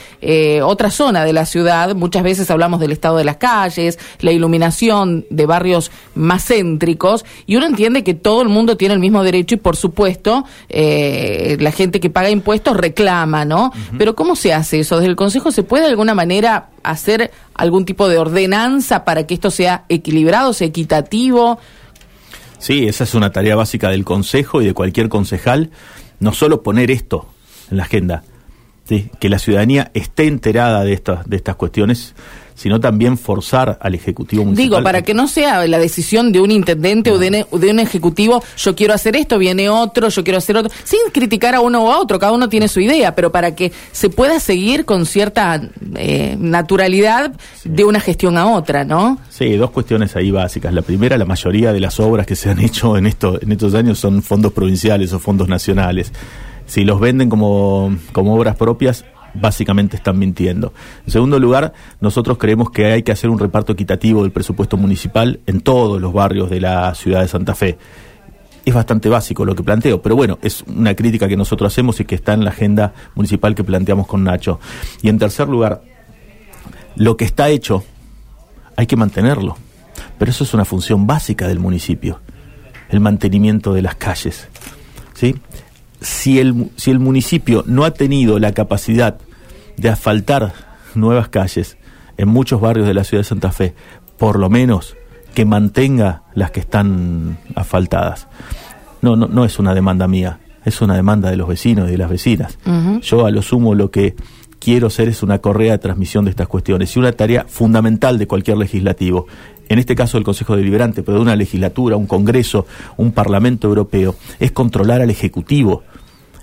otra 0.62 0.90
zona 0.90 1.24
de 1.24 1.32
la 1.32 1.46
ciudad. 1.46 1.94
Muchas 1.94 2.22
veces 2.22 2.50
hablamos 2.50 2.80
del 2.80 2.92
estado 2.92 3.16
de 3.16 3.24
las 3.24 3.36
calles, 3.36 3.98
la 4.20 4.30
iluminación 4.30 5.24
de 5.30 5.46
barrios 5.46 5.90
más 6.14 6.44
céntricos 6.44 6.81
y 7.46 7.56
uno 7.56 7.66
entiende 7.66 8.02
que 8.02 8.14
todo 8.14 8.42
el 8.42 8.48
mundo 8.48 8.76
tiene 8.76 8.94
el 8.94 9.00
mismo 9.00 9.22
derecho 9.22 9.54
y 9.54 9.58
por 9.58 9.76
supuesto 9.76 10.44
eh, 10.68 11.56
la 11.60 11.72
gente 11.72 12.00
que 12.00 12.10
paga 12.10 12.30
impuestos 12.30 12.76
reclama, 12.76 13.44
¿no? 13.44 13.72
Pero 13.98 14.14
¿cómo 14.14 14.36
se 14.36 14.52
hace 14.52 14.80
eso? 14.80 14.96
¿Desde 14.96 15.10
el 15.10 15.16
Consejo 15.16 15.52
se 15.52 15.62
puede 15.62 15.84
de 15.84 15.90
alguna 15.90 16.14
manera 16.14 16.70
hacer 16.82 17.30
algún 17.54 17.84
tipo 17.84 18.08
de 18.08 18.18
ordenanza 18.18 19.04
para 19.04 19.26
que 19.26 19.34
esto 19.34 19.50
sea 19.50 19.84
equilibrado, 19.88 20.52
sea 20.52 20.66
equitativo? 20.66 21.58
Sí, 22.58 22.86
esa 22.86 23.04
es 23.04 23.14
una 23.14 23.30
tarea 23.30 23.56
básica 23.56 23.90
del 23.90 24.04
Consejo 24.04 24.62
y 24.62 24.66
de 24.66 24.74
cualquier 24.74 25.08
concejal, 25.08 25.70
no 26.20 26.32
solo 26.32 26.62
poner 26.62 26.90
esto 26.90 27.26
en 27.70 27.78
la 27.78 27.84
agenda, 27.84 28.22
¿sí? 28.84 29.10
que 29.18 29.28
la 29.28 29.38
ciudadanía 29.38 29.90
esté 29.94 30.26
enterada 30.26 30.84
de 30.84 30.92
estas, 30.92 31.28
de 31.28 31.36
estas 31.36 31.56
cuestiones, 31.56 32.14
sino 32.54 32.80
también 32.80 33.18
forzar 33.18 33.78
al 33.80 33.94
Ejecutivo 33.94 34.44
Municipal. 34.44 34.70
Digo, 34.70 34.82
para 34.82 35.02
que 35.02 35.14
no 35.14 35.28
sea 35.28 35.66
la 35.66 35.78
decisión 35.78 36.32
de 36.32 36.40
un 36.40 36.50
intendente 36.50 37.10
o 37.10 37.18
de, 37.18 37.46
de, 37.50 37.70
un 37.70 37.80
ejecutivo, 37.80 38.42
yo 38.56 38.74
quiero 38.74 38.94
hacer 38.94 39.16
esto, 39.16 39.38
viene 39.38 39.68
otro, 39.68 40.08
yo 40.08 40.24
quiero 40.24 40.38
hacer 40.38 40.56
otro, 40.56 40.70
sin 40.84 41.00
criticar 41.12 41.54
a 41.54 41.60
uno 41.60 41.84
o 41.84 41.92
a 41.92 41.98
otro, 41.98 42.18
cada 42.18 42.32
uno 42.32 42.48
tiene 42.48 42.68
su 42.68 42.80
idea, 42.80 43.14
pero 43.14 43.32
para 43.32 43.54
que 43.54 43.72
se 43.92 44.10
pueda 44.10 44.40
seguir 44.40 44.84
con 44.84 45.06
cierta 45.06 45.60
eh, 45.96 46.36
naturalidad 46.38 47.32
sí. 47.56 47.68
de 47.68 47.84
una 47.84 48.00
gestión 48.00 48.36
a 48.38 48.46
otra, 48.46 48.84
¿no? 48.84 49.18
Sí, 49.28 49.56
dos 49.56 49.70
cuestiones 49.70 50.14
ahí 50.16 50.30
básicas. 50.30 50.72
La 50.72 50.82
primera, 50.82 51.16
la 51.18 51.24
mayoría 51.24 51.72
de 51.72 51.80
las 51.80 52.00
obras 52.00 52.26
que 52.26 52.36
se 52.36 52.50
han 52.50 52.60
hecho 52.60 52.96
en, 52.96 53.06
esto, 53.06 53.40
en 53.40 53.52
estos 53.52 53.74
años 53.74 53.98
son 53.98 54.22
fondos 54.22 54.52
provinciales 54.52 55.12
o 55.12 55.18
fondos 55.18 55.48
nacionales. 55.48 56.12
Si 56.66 56.84
los 56.84 57.00
venden 57.00 57.28
como, 57.28 57.96
como 58.12 58.34
obras 58.34 58.56
propias, 58.56 59.04
básicamente 59.34 59.96
están 59.96 60.18
mintiendo. 60.18 60.72
En 61.06 61.12
segundo 61.12 61.38
lugar, 61.38 61.72
nosotros 62.00 62.38
creemos 62.38 62.70
que 62.70 62.86
hay 62.86 63.02
que 63.02 63.12
hacer 63.12 63.30
un 63.30 63.38
reparto 63.38 63.72
equitativo 63.72 64.22
del 64.22 64.32
presupuesto 64.32 64.76
municipal 64.76 65.40
en 65.46 65.60
todos 65.60 66.00
los 66.00 66.12
barrios 66.12 66.50
de 66.50 66.60
la 66.60 66.94
ciudad 66.94 67.20
de 67.20 67.28
Santa 67.28 67.54
Fe. 67.54 67.78
Es 68.64 68.74
bastante 68.74 69.08
básico 69.08 69.44
lo 69.44 69.54
que 69.54 69.62
planteo, 69.62 70.00
pero 70.00 70.14
bueno, 70.14 70.38
es 70.42 70.62
una 70.62 70.94
crítica 70.94 71.26
que 71.26 71.36
nosotros 71.36 71.72
hacemos 71.72 71.98
y 72.00 72.04
que 72.04 72.14
está 72.14 72.32
en 72.32 72.44
la 72.44 72.50
agenda 72.50 72.92
municipal 73.14 73.54
que 73.54 73.64
planteamos 73.64 74.06
con 74.06 74.22
Nacho. 74.22 74.60
Y 75.02 75.08
en 75.08 75.18
tercer 75.18 75.48
lugar, 75.48 75.82
lo 76.94 77.16
que 77.16 77.24
está 77.24 77.48
hecho 77.48 77.82
hay 78.76 78.86
que 78.86 78.96
mantenerlo, 78.96 79.56
pero 80.18 80.30
eso 80.30 80.44
es 80.44 80.54
una 80.54 80.64
función 80.64 81.06
básica 81.06 81.48
del 81.48 81.58
municipio, 81.58 82.20
el 82.88 83.00
mantenimiento 83.00 83.74
de 83.74 83.82
las 83.82 83.96
calles. 83.96 84.48
¿sí? 85.14 85.34
Si 86.02 86.38
el, 86.38 86.70
si 86.76 86.90
el 86.90 86.98
municipio 86.98 87.64
no 87.66 87.84
ha 87.84 87.92
tenido 87.92 88.38
la 88.38 88.52
capacidad 88.52 89.18
de 89.76 89.88
asfaltar 89.88 90.52
nuevas 90.94 91.28
calles 91.28 91.78
en 92.18 92.28
muchos 92.28 92.60
barrios 92.60 92.86
de 92.86 92.94
la 92.94 93.04
ciudad 93.04 93.20
de 93.20 93.28
Santa 93.28 93.52
Fe, 93.52 93.74
por 94.18 94.38
lo 94.38 94.50
menos 94.50 94.96
que 95.34 95.44
mantenga 95.44 96.24
las 96.34 96.50
que 96.50 96.60
están 96.60 97.38
asfaltadas. 97.54 98.28
No, 99.00 99.16
no, 99.16 99.26
no 99.28 99.44
es 99.44 99.58
una 99.58 99.74
demanda 99.74 100.06
mía, 100.06 100.40
es 100.64 100.80
una 100.80 100.94
demanda 100.94 101.30
de 101.30 101.36
los 101.36 101.48
vecinos 101.48 101.88
y 101.88 101.92
de 101.92 101.98
las 101.98 102.10
vecinas. 102.10 102.58
Uh 102.66 102.70
-huh. 102.70 103.00
Yo 103.00 103.26
a 103.26 103.30
lo 103.30 103.42
sumo 103.42 103.74
lo 103.74 103.90
que 103.90 104.14
quiero 104.58 104.90
ser 104.90 105.08
es 105.08 105.22
una 105.22 105.38
correa 105.38 105.72
de 105.72 105.78
transmisión 105.78 106.24
de 106.24 106.30
estas 106.30 106.46
cuestiones 106.46 106.94
y 106.94 106.98
una 106.98 107.12
tarea 107.12 107.46
fundamental 107.48 108.18
de 108.18 108.26
cualquier 108.26 108.58
legislativo, 108.58 109.26
en 109.68 109.78
este 109.78 109.94
caso 109.96 110.18
del 110.18 110.24
Consejo 110.24 110.54
Deliberante, 110.54 111.02
pero 111.02 111.16
de 111.16 111.22
una 111.22 111.34
legislatura, 111.34 111.96
un 111.96 112.06
Congreso, 112.06 112.66
un 112.96 113.10
Parlamento 113.12 113.66
Europeo, 113.66 114.14
es 114.38 114.52
controlar 114.52 115.00
al 115.00 115.10
Ejecutivo. 115.10 115.82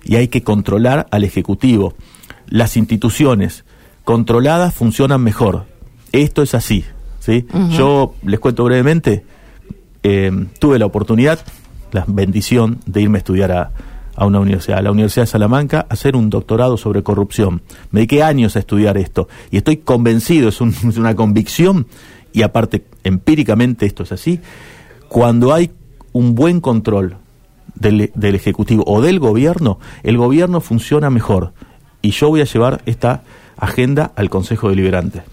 Y 0.03 0.15
hay 0.15 0.27
que 0.27 0.43
controlar 0.43 1.07
al 1.11 1.23
Ejecutivo. 1.23 1.93
Las 2.47 2.77
instituciones 2.77 3.65
controladas 4.03 4.73
funcionan 4.73 5.21
mejor. 5.21 5.65
Esto 6.11 6.41
es 6.41 6.55
así. 6.55 6.85
¿sí? 7.19 7.45
Uh 7.53 7.57
-huh. 7.57 7.69
Yo 7.69 8.15
les 8.23 8.39
cuento 8.39 8.63
brevemente, 8.63 9.23
eh, 10.03 10.31
tuve 10.59 10.79
la 10.79 10.85
oportunidad, 10.85 11.39
la 11.91 12.05
bendición 12.07 12.79
de 12.85 13.01
irme 13.01 13.17
a 13.17 13.19
estudiar 13.19 13.51
a, 13.51 13.71
a 14.15 14.25
una 14.25 14.39
universidad, 14.39 14.79
a 14.79 14.81
la 14.81 14.91
Universidad 14.91 15.23
de 15.23 15.31
Salamanca, 15.31 15.85
a 15.89 15.93
hacer 15.93 16.15
un 16.15 16.29
doctorado 16.29 16.77
sobre 16.77 17.03
corrupción. 17.03 17.61
Me 17.91 18.01
dediqué 18.01 18.23
años 18.23 18.55
a 18.55 18.59
estudiar 18.59 18.97
esto 18.97 19.27
y 19.51 19.57
estoy 19.57 19.77
convencido, 19.77 20.49
es, 20.49 20.61
un, 20.61 20.69
es 20.69 20.97
una 20.97 21.15
convicción, 21.15 21.87
y 22.33 22.41
aparte 22.43 22.83
empíricamente 23.03 23.85
esto 23.85 24.03
es 24.03 24.11
así, 24.11 24.39
cuando 25.07 25.53
hay 25.53 25.71
un 26.11 26.35
buen 26.35 26.59
control 26.61 27.15
del, 27.79 28.11
del, 28.13 28.35
Ejecutivo 28.35 28.83
o 28.85 29.01
del 29.01 29.19
Gobierno, 29.19 29.79
el 30.03 30.17
Gobierno 30.17 30.61
funciona 30.61 31.09
mejor. 31.09 31.53
Y 32.01 32.11
yo 32.11 32.29
voy 32.29 32.41
a 32.41 32.45
llevar 32.45 32.81
esta 32.85 33.23
agenda 33.57 34.11
al 34.15 34.29
Consejo 34.29 34.69
Deliberante. 34.69 35.23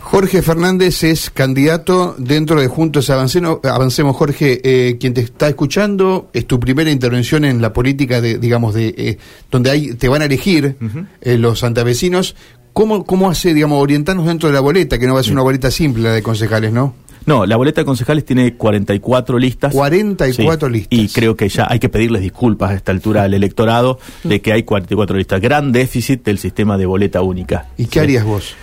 Jorge 0.00 0.40
Fernández 0.40 1.04
es 1.04 1.28
candidato 1.28 2.14
dentro 2.16 2.58
de 2.60 2.66
Juntos 2.66 3.10
Avancemos. 3.10 3.58
Avancemos 3.62 4.16
Jorge, 4.16 4.60
eh, 4.64 4.96
quien 4.98 5.12
te 5.12 5.20
está 5.20 5.48
escuchando, 5.48 6.30
es 6.32 6.46
tu 6.46 6.58
primera 6.58 6.90
intervención 6.90 7.44
en 7.44 7.60
la 7.60 7.74
política, 7.74 8.22
de, 8.22 8.38
digamos, 8.38 8.72
de 8.72 8.94
eh, 8.96 9.18
donde 9.50 9.70
hay, 9.70 9.94
te 9.94 10.08
van 10.08 10.22
a 10.22 10.24
elegir 10.24 10.76
uh 10.80 10.84
-huh. 10.84 11.06
eh, 11.20 11.36
los 11.36 11.58
santavecinos. 11.58 12.36
¿Cómo, 12.72 13.04
¿Cómo 13.04 13.28
hace, 13.28 13.52
digamos, 13.52 13.82
orientarnos 13.82 14.26
dentro 14.26 14.48
de 14.48 14.54
la 14.54 14.60
boleta, 14.60 14.98
que 14.98 15.06
no 15.06 15.14
va 15.14 15.20
a 15.20 15.24
ser 15.24 15.32
una 15.32 15.42
boleta 15.42 15.70
simple 15.70 16.04
la 16.04 16.12
de 16.12 16.22
concejales, 16.22 16.72
no? 16.72 16.94
No, 17.28 17.44
la 17.44 17.56
boleta 17.56 17.82
de 17.82 17.84
concejales 17.84 18.24
tiene 18.24 18.54
44 18.54 19.38
listas. 19.38 19.74
44 19.74 20.66
sí, 20.66 20.72
listas. 20.72 20.98
Y 20.98 21.08
creo 21.10 21.36
que 21.36 21.50
ya 21.50 21.66
hay 21.68 21.78
que 21.78 21.90
pedirles 21.90 22.22
disculpas 22.22 22.70
a 22.70 22.74
esta 22.74 22.90
altura 22.90 23.24
al 23.24 23.34
electorado 23.34 23.98
de 24.24 24.40
que 24.40 24.54
hay 24.54 24.62
44 24.62 25.14
listas. 25.14 25.38
Gran 25.38 25.70
déficit 25.70 26.24
del 26.24 26.38
sistema 26.38 26.78
de 26.78 26.86
boleta 26.86 27.20
única. 27.20 27.66
¿Y 27.76 27.84
qué 27.84 27.92
sí. 27.92 27.98
harías 27.98 28.24
vos? 28.24 28.54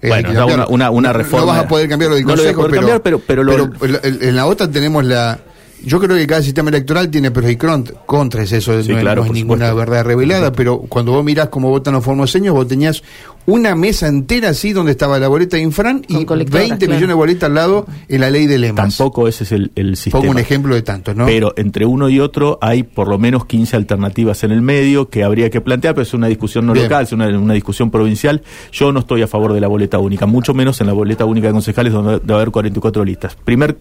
Bueno, 0.00 0.30
eh, 0.30 0.44
una, 0.44 0.66
una, 0.66 0.90
una, 0.90 1.12
reforma. 1.12 1.44
No 1.44 1.52
vas 1.52 1.64
a 1.66 1.68
poder 1.68 1.90
cambiarlo 1.90 2.16
del 2.16 2.24
no 2.24 2.30
consejo, 2.30 2.62
lo 2.62 2.68
pero, 2.68 2.80
cambiar, 2.80 3.02
pero, 3.02 3.18
pero, 3.18 3.42
lo... 3.42 3.70
pero, 3.70 3.98
en 4.02 4.34
la 4.34 4.46
otra 4.46 4.70
tenemos 4.70 5.04
la 5.04 5.38
yo 5.84 6.00
creo 6.00 6.16
que 6.16 6.26
cada 6.26 6.42
sistema 6.42 6.70
electoral 6.70 7.10
tiene 7.10 7.30
pros 7.30 7.50
y 7.50 7.56
contras, 7.56 8.52
eso 8.52 8.82
sí, 8.82 8.92
no, 8.92 9.00
claro, 9.00 9.22
no 9.22 9.26
es 9.26 9.32
ninguna 9.32 9.68
supuesto. 9.68 9.90
verdad 9.90 10.04
revelada, 10.04 10.52
pero 10.52 10.78
cuando 10.78 11.12
vos 11.12 11.24
mirás 11.24 11.48
cómo 11.48 11.70
votan 11.70 11.94
los 11.94 12.04
formoseños, 12.04 12.54
vos 12.54 12.66
tenías 12.66 13.02
una 13.46 13.76
mesa 13.76 14.08
entera 14.08 14.50
así 14.50 14.72
donde 14.72 14.90
estaba 14.90 15.18
la 15.18 15.28
boleta 15.28 15.56
de 15.56 15.62
Infran 15.62 16.02
y 16.08 16.24
20 16.24 16.46
claro. 16.46 16.76
millones 16.78 17.08
de 17.08 17.14
boletas 17.14 17.44
al 17.44 17.54
lado 17.54 17.86
en 18.08 18.20
la 18.20 18.30
ley 18.30 18.46
de 18.46 18.58
lemas. 18.58 18.96
Tampoco 18.96 19.28
ese 19.28 19.44
es 19.44 19.52
el, 19.52 19.70
el 19.76 19.96
sistema. 19.96 20.20
Pongo 20.20 20.32
un 20.32 20.38
ejemplo 20.38 20.74
de 20.74 20.82
tantos, 20.82 21.14
¿no? 21.14 21.26
Pero 21.26 21.54
entre 21.56 21.86
uno 21.86 22.08
y 22.08 22.18
otro 22.18 22.58
hay 22.60 22.82
por 22.82 23.08
lo 23.08 23.18
menos 23.18 23.46
15 23.46 23.76
alternativas 23.76 24.42
en 24.42 24.50
el 24.50 24.62
medio 24.62 25.08
que 25.08 25.22
habría 25.22 25.48
que 25.50 25.60
plantear, 25.60 25.94
pero 25.94 26.02
es 26.02 26.14
una 26.14 26.26
discusión 26.26 26.66
no 26.66 26.72
Bien. 26.72 26.86
local, 26.86 27.04
es 27.04 27.12
una, 27.12 27.28
una, 27.38 27.54
discusión 27.54 27.90
provincial. 27.90 28.42
Yo 28.72 28.90
no 28.92 29.00
estoy 29.00 29.22
a 29.22 29.28
favor 29.28 29.52
de 29.52 29.60
la 29.60 29.68
boleta 29.68 29.98
única, 29.98 30.26
mucho 30.26 30.52
menos 30.52 30.80
en 30.80 30.88
la 30.88 30.92
boleta 30.92 31.24
única 31.24 31.46
de 31.46 31.52
concejales 31.52 31.92
donde 31.92 32.18
debe 32.18 32.34
haber 32.34 32.50
44 32.50 33.04
listas. 33.04 33.36
Primer 33.36 33.78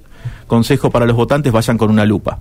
consejo 0.48 0.92
para 0.92 1.06
los 1.06 1.16
votantes, 1.16 1.52
vayan 1.52 1.78
con 1.78 1.85
una 1.90 2.06
lupa 2.06 2.40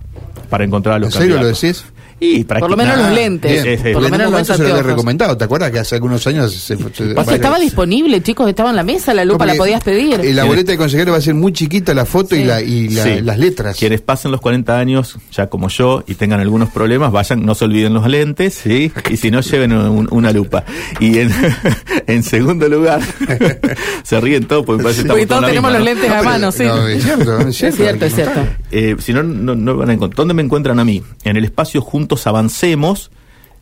para 0.49 0.63
encontrar 0.63 0.95
a 0.95 0.99
los 0.99 1.07
¿En 1.15 1.19
serio 1.21 1.35
candidatos. 1.35 1.63
lo 1.63 1.67
decís? 1.69 1.85
Y 2.19 2.43
por 2.45 2.69
lo 2.69 2.77
menos 2.77 2.97
los 2.97 3.11
lentes. 3.11 3.63
Bien. 3.63 3.93
Por 3.93 4.01
lo 4.01 4.09
menos 4.09 4.31
los 4.31 4.47
se 4.47 4.57
lo 4.57 4.69
había 4.69 4.83
recomendado. 4.83 5.35
¿Te 5.37 5.43
acuerdas 5.43 5.69
que 5.71 5.79
hace 5.79 5.95
algunos 5.95 6.25
años 6.27 6.53
se, 6.53 6.77
se, 6.77 6.83
O 7.13 7.23
sea, 7.23 7.35
estaba 7.35 7.59
disponible, 7.59 8.21
chicos, 8.23 8.47
estaba 8.47 8.69
en 8.69 8.77
la 8.77 8.83
mesa, 8.83 9.13
la 9.13 9.25
lupa 9.25 9.45
la 9.45 9.55
podías 9.55 9.83
pedir. 9.83 10.23
La 10.33 10.45
boleta 10.45 10.71
de 10.71 10.77
consejero 10.77 11.11
va 11.11 11.17
a 11.17 11.21
ser 11.21 11.33
muy 11.33 11.51
chiquita 11.51 11.93
la 11.93 12.05
foto 12.05 12.35
Sí. 12.35 12.41
y, 12.41 12.45
la, 12.45 12.61
y 12.61 12.89
la- 12.89 13.03
Sí. 13.03 13.21
las 13.21 13.37
letras. 13.37 13.77
Quienes 13.77 14.01
pasen 14.01 14.31
los 14.31 14.39
40 14.41 14.79
años, 14.79 15.17
ya 15.31 15.47
como 15.47 15.67
yo, 15.69 16.03
y 16.07 16.15
tengan 16.15 16.39
algunos 16.39 16.69
problemas, 16.69 17.11
vayan, 17.11 17.45
no 17.45 17.53
se 17.53 17.65
olviden 17.65 17.93
los 17.93 18.07
lentes, 18.07 18.53
¿sí? 18.63 18.91
Y 19.09 19.17
si 19.17 19.29
no, 19.29 19.41
lleven 19.41 19.73
un- 19.73 20.07
una 20.11 20.31
lupa. 20.31 20.63
Y 21.01 21.19
en, 21.19 21.31
en 22.07 22.23
segundo 22.23 22.67
lugar, 22.69 23.01
se 24.03 24.19
ríen 24.21 24.45
todos 24.47 24.65
porque 24.65 24.77
me 24.77 24.83
parece 24.83 25.01
que 25.03 25.07
estamos 25.07 25.27
todos 25.27 25.45
tenemos 25.47 25.71
misma, 25.71 25.79
los 25.79 25.79
¿no? 25.79 25.85
lentes 25.85 26.09
a 26.11 26.13
pero- 26.19 26.23
mano, 26.29 26.51
sí. 26.51 26.63
no, 26.63 26.87
es 26.87 27.03
cierto, 27.03 27.39
es 27.47 27.57
cierto, 27.57 27.75
Es 27.75 27.75
cierto, 27.75 28.05
hay 28.05 28.07
es 28.09 28.13
que 28.15 28.21
cierto. 28.21 28.33
contar. 28.39 28.57
Eh, 28.71 28.95
si 28.99 29.13
no, 29.13 29.23
no, 29.23 29.55
no 29.55 29.75
van 29.77 29.89
a 29.89 29.93
encontrar. 29.93 30.15
¿Dónde 30.17 30.33
me 30.33 30.41
encuentran 30.43 30.79
a 30.79 30.85
mí? 30.85 31.03
En 31.23 31.37
el 31.37 31.43
espacio 31.45 31.81
Juntos 32.05 32.27
Avancemos. 32.27 33.09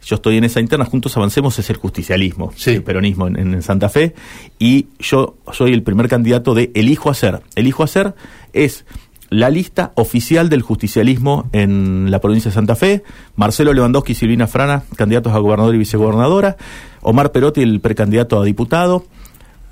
Yo 0.06 0.16
estoy 0.16 0.36
en 0.36 0.44
esa 0.44 0.60
interna, 0.60 0.84
Juntos 0.84 1.16
Avancemos 1.16 1.58
es 1.60 1.70
el 1.70 1.78
justicialismo, 1.78 2.52
Sí. 2.58 2.72
el 2.72 2.84
peronismo 2.84 3.28
en, 3.28 3.38
en 3.38 3.62
Santa 3.62 3.88
Fe, 3.88 4.16
y 4.60 4.88
yo 5.00 5.38
soy 5.54 5.72
el 5.72 5.82
primer 5.82 6.10
candidato 6.10 6.54
de 6.54 6.70
Elijo 6.76 7.10
Hacer. 7.10 7.42
Elijo 7.56 7.84
Hacer 7.84 8.16
es 8.52 8.86
la 9.30 9.50
lista 9.50 9.94
oficial 9.96 10.50
del 10.50 10.62
justicialismo 10.62 11.48
en 11.54 12.12
la 12.12 12.20
provincia 12.20 12.52
de 12.52 12.56
Santa 12.56 12.76
Fe. 12.76 13.04
Marcelo 13.38 13.72
Lewandowski 13.72 14.12
y 14.12 14.16
Silvina 14.16 14.46
Frana, 14.48 14.84
candidatos 14.98 15.32
a 15.34 15.38
gobernador 15.38 15.74
y 15.74 15.78
vicegobernadora. 15.78 16.58
Omar 17.02 17.32
Perotti, 17.32 17.62
el 17.62 17.80
precandidato 17.80 18.42
a 18.42 18.44
diputado. 18.44 19.06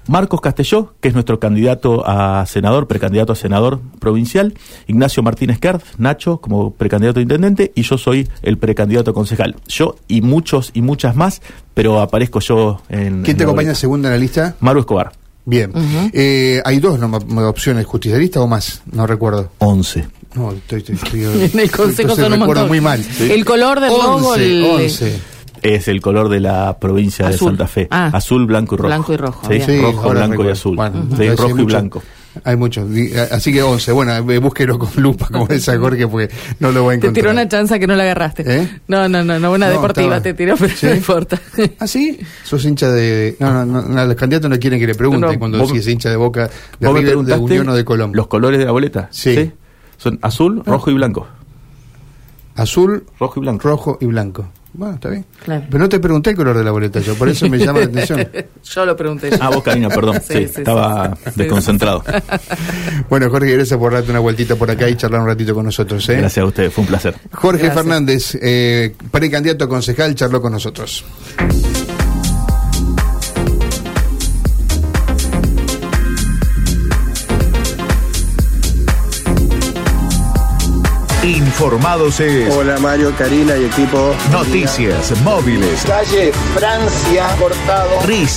Marcos 0.08 0.42
Castelló, 0.42 0.94
que 1.00 1.08
es 1.10 1.14
nuestro 1.14 1.40
candidato 1.40 2.04
a 2.08 2.46
senador, 2.46 2.88
precandidato 2.88 3.34
a 3.34 3.36
senador 3.36 3.80
provincial, 4.00 4.54
Ignacio 4.88 5.22
Martínez 5.24 5.60
Kert, 5.60 5.84
Nacho, 5.98 6.38
como 6.42 6.74
precandidato 6.74 7.20
a 7.20 7.24
intendente, 7.24 7.72
y 7.76 7.84
yo 7.84 7.98
soy 7.98 8.28
el 8.42 8.58
precandidato 8.58 9.12
a 9.12 9.14
concejal. 9.14 9.56
Yo 9.68 9.96
y 10.08 10.22
muchos 10.22 10.72
y 10.74 10.82
muchas 10.82 11.16
más, 11.16 11.42
pero 11.74 12.00
aparezco 12.02 12.40
yo 12.40 12.82
en. 12.90 13.22
¿Quién 13.24 13.32
en 13.36 13.38
te 13.38 13.44
acompaña 13.44 13.76
segunda 13.76 14.10
en 14.10 14.14
la 14.16 14.20
lista? 14.20 14.56
Maru 14.60 14.80
Escobar, 14.82 15.12
Bien. 15.44 15.72
Eh, 16.14 16.62
hay 16.64 16.80
dos 16.80 17.00
nomás, 17.00 17.24
opciones, 17.48 17.86
justicialistas 17.86 18.44
o 18.44 18.48
más, 18.48 18.82
no 18.92 19.08
recuerdo. 19.08 19.52
11. 19.58 20.08
No, 20.36 20.52
estoy, 20.52 20.80
estoy, 20.80 20.96
estoy- 20.96 21.50
En 21.54 21.60
el 21.60 21.72
consejo 21.72 22.16
son 22.16 22.26
un 22.26 22.40
recuerdo 22.40 22.46
montón. 22.48 22.68
muy 22.68 22.80
mal. 22.80 23.04
El 23.20 23.44
color 23.44 23.80
del 23.80 23.90
logo, 23.90 24.30
11, 24.30 24.46
el- 24.46 24.64
11. 24.66 25.20
Es 25.62 25.88
el 25.88 26.02
color 26.02 26.30
de 26.30 26.40
la 26.40 26.78
provincia 26.80 27.28
Azul. 27.28 27.40
de 27.40 27.58
Santa 27.58 27.68
Fe. 27.68 27.88
Ah. 27.92 28.10
Azul, 28.14 28.46
blanco 28.46 28.76
y 28.76 28.78
rojo. 28.80 28.88
Blanco 28.88 29.14
y 29.14 29.18
rojo, 29.18 29.48
Sí. 29.50 29.62
Sí, 29.62 29.82
rojo, 29.82 30.10
blanco 30.10 30.44
y 30.44 30.50
azul. 30.50 30.76
Bueno, 30.76 31.06
Sí, 31.18 31.30
rojo 31.30 31.50
y 31.50 31.54
mucho- 31.54 31.66
blanco. 31.66 32.04
Hay 32.46 32.56
muchos. 32.56 32.90
Di- 32.90 33.12
Así 33.14 33.52
que 33.52 33.62
11. 33.62 33.92
Bueno, 33.92 34.16
eh, 34.16 34.38
búsquelo 34.40 34.80
con 34.80 34.90
lupa, 34.96 35.28
como 35.30 35.48
esa 35.50 35.78
Jorge, 35.78 36.08
porque 36.08 36.34
no 36.62 36.72
lo 36.72 36.84
voy 36.84 36.96
a 36.96 37.00
Te 37.00 37.08
encontrar. 37.08 37.14
tiró 37.14 37.32
una 37.32 37.48
chanza 37.50 37.78
que 37.78 37.88
no 37.88 37.96
la 37.96 38.04
agarraste. 38.04 38.44
¿Eh? 38.62 38.70
No, 38.88 39.10
no, 39.10 39.22
no, 39.22 39.38
no, 39.38 39.52
una 39.52 39.68
No, 39.68 39.74
deportiva 39.74 40.06
estaba- 40.18 40.24
te 40.24 40.34
tiró, 40.34 40.56
pero 40.58 40.74
¿Sí? 40.74 40.86
no 40.86 40.96
importa. 40.96 41.42
¿Ah, 41.80 41.88
sí? 41.88 42.18
Sos 42.44 42.64
hincha 42.64 42.90
de... 42.90 43.36
No, 43.40 43.52
no, 43.52 43.66
no, 43.66 43.82
no, 43.82 44.06
los 44.06 44.16
candidatos 44.16 44.50
no 44.50 44.58
quieren 44.60 44.80
que 44.80 44.88
le 44.88 44.96
pregunten 44.96 45.22
No, 45.28 45.34
no, 45.34 45.40
cuando 45.40 45.58
vos- 45.60 45.72
si 45.72 45.78
es 45.80 45.88
hincha 45.90 46.10
de 46.10 46.16
Boca, 46.16 46.50
de 46.80 46.88
¿Vos 46.88 46.94
me 46.96 47.02
River, 47.02 47.18
de 47.26 47.34
Unión 47.36 47.68
o 47.68 47.76
de 47.76 47.84
Colón. 47.84 48.12
¿Los 48.16 48.28
colores 48.28 48.60
de 48.60 48.66
la 48.66 48.72
boleta? 48.72 49.10
Sí. 49.12 49.52
Son 49.98 50.18
azul, 50.22 50.64
rojo 50.66 50.90
y 50.90 50.94
blanco. 50.94 51.28
Azul, 52.56 53.06
Rojo 53.20 53.40
y 53.40 53.42
blanco. 53.42 53.68
rojo 53.68 53.98
y 54.02 54.06
blanco. 54.06 54.48
Bueno, 54.74 54.96
está 54.96 55.10
bien. 55.10 55.26
Claro. 55.44 55.66
Pero 55.70 55.80
no 55.84 55.90
te 55.90 56.00
pregunté 56.00 56.30
el 56.30 56.36
color 56.38 56.58
de 56.58 56.64
la 56.64 56.72
boleta 56.72 57.00
yo, 57.02 57.14
por 57.16 57.28
eso 57.28 57.50
me 57.50 57.58
llama 57.58 57.80
la 57.80 57.86
atención. 57.86 58.26
Yo 58.64 58.86
lo 58.86 58.96
pregunté. 58.96 59.30
Ah, 59.40 59.50
vos, 59.50 59.64
Karina, 59.64 59.90
perdón. 59.90 60.22
Sí, 60.26 60.34
Sí, 60.34 60.40
sí, 60.48 60.54
sí, 60.54 60.60
estaba 60.62 61.16
sí. 61.26 61.32
desconcentrado. 61.36 62.04
Bueno, 63.10 63.30
Jorge, 63.30 63.52
gracias 63.52 63.78
por 63.78 63.92
darte 63.92 64.12
una 64.12 64.20
vueltita 64.20 64.56
por 64.56 64.72
acá 64.72 64.88
y 64.88 64.96
charlar 64.96 65.22
un 65.22 65.28
ratito 65.28 65.54
con 65.54 65.66
nosotros. 65.66 66.08
¿eh? 66.10 66.18
Gracias 66.18 66.42
a 66.44 66.46
ustedes, 66.48 66.74
fue 66.74 66.84
un 66.84 66.88
placer. 66.88 67.16
Jorge 67.34 67.64
Gracias. 67.64 67.84
Fernández, 67.84 68.38
eh, 68.42 68.96
precandidato 69.12 69.66
a 69.66 69.70
concejal, 69.70 70.16
charló 70.16 70.42
con 70.42 70.54
nosotros. 70.54 71.04
Informados 81.52 82.18
es 82.22 82.56
Hola 82.56 82.78
Mario, 82.80 83.14
Karina 83.18 83.58
y 83.58 83.66
equipo. 83.66 84.16
Noticias 84.32 85.12
Móviles 85.22 85.84
Calle 85.86 86.32
Francia 86.56 87.28
Cortado. 87.38 88.02
Risa 88.06 88.32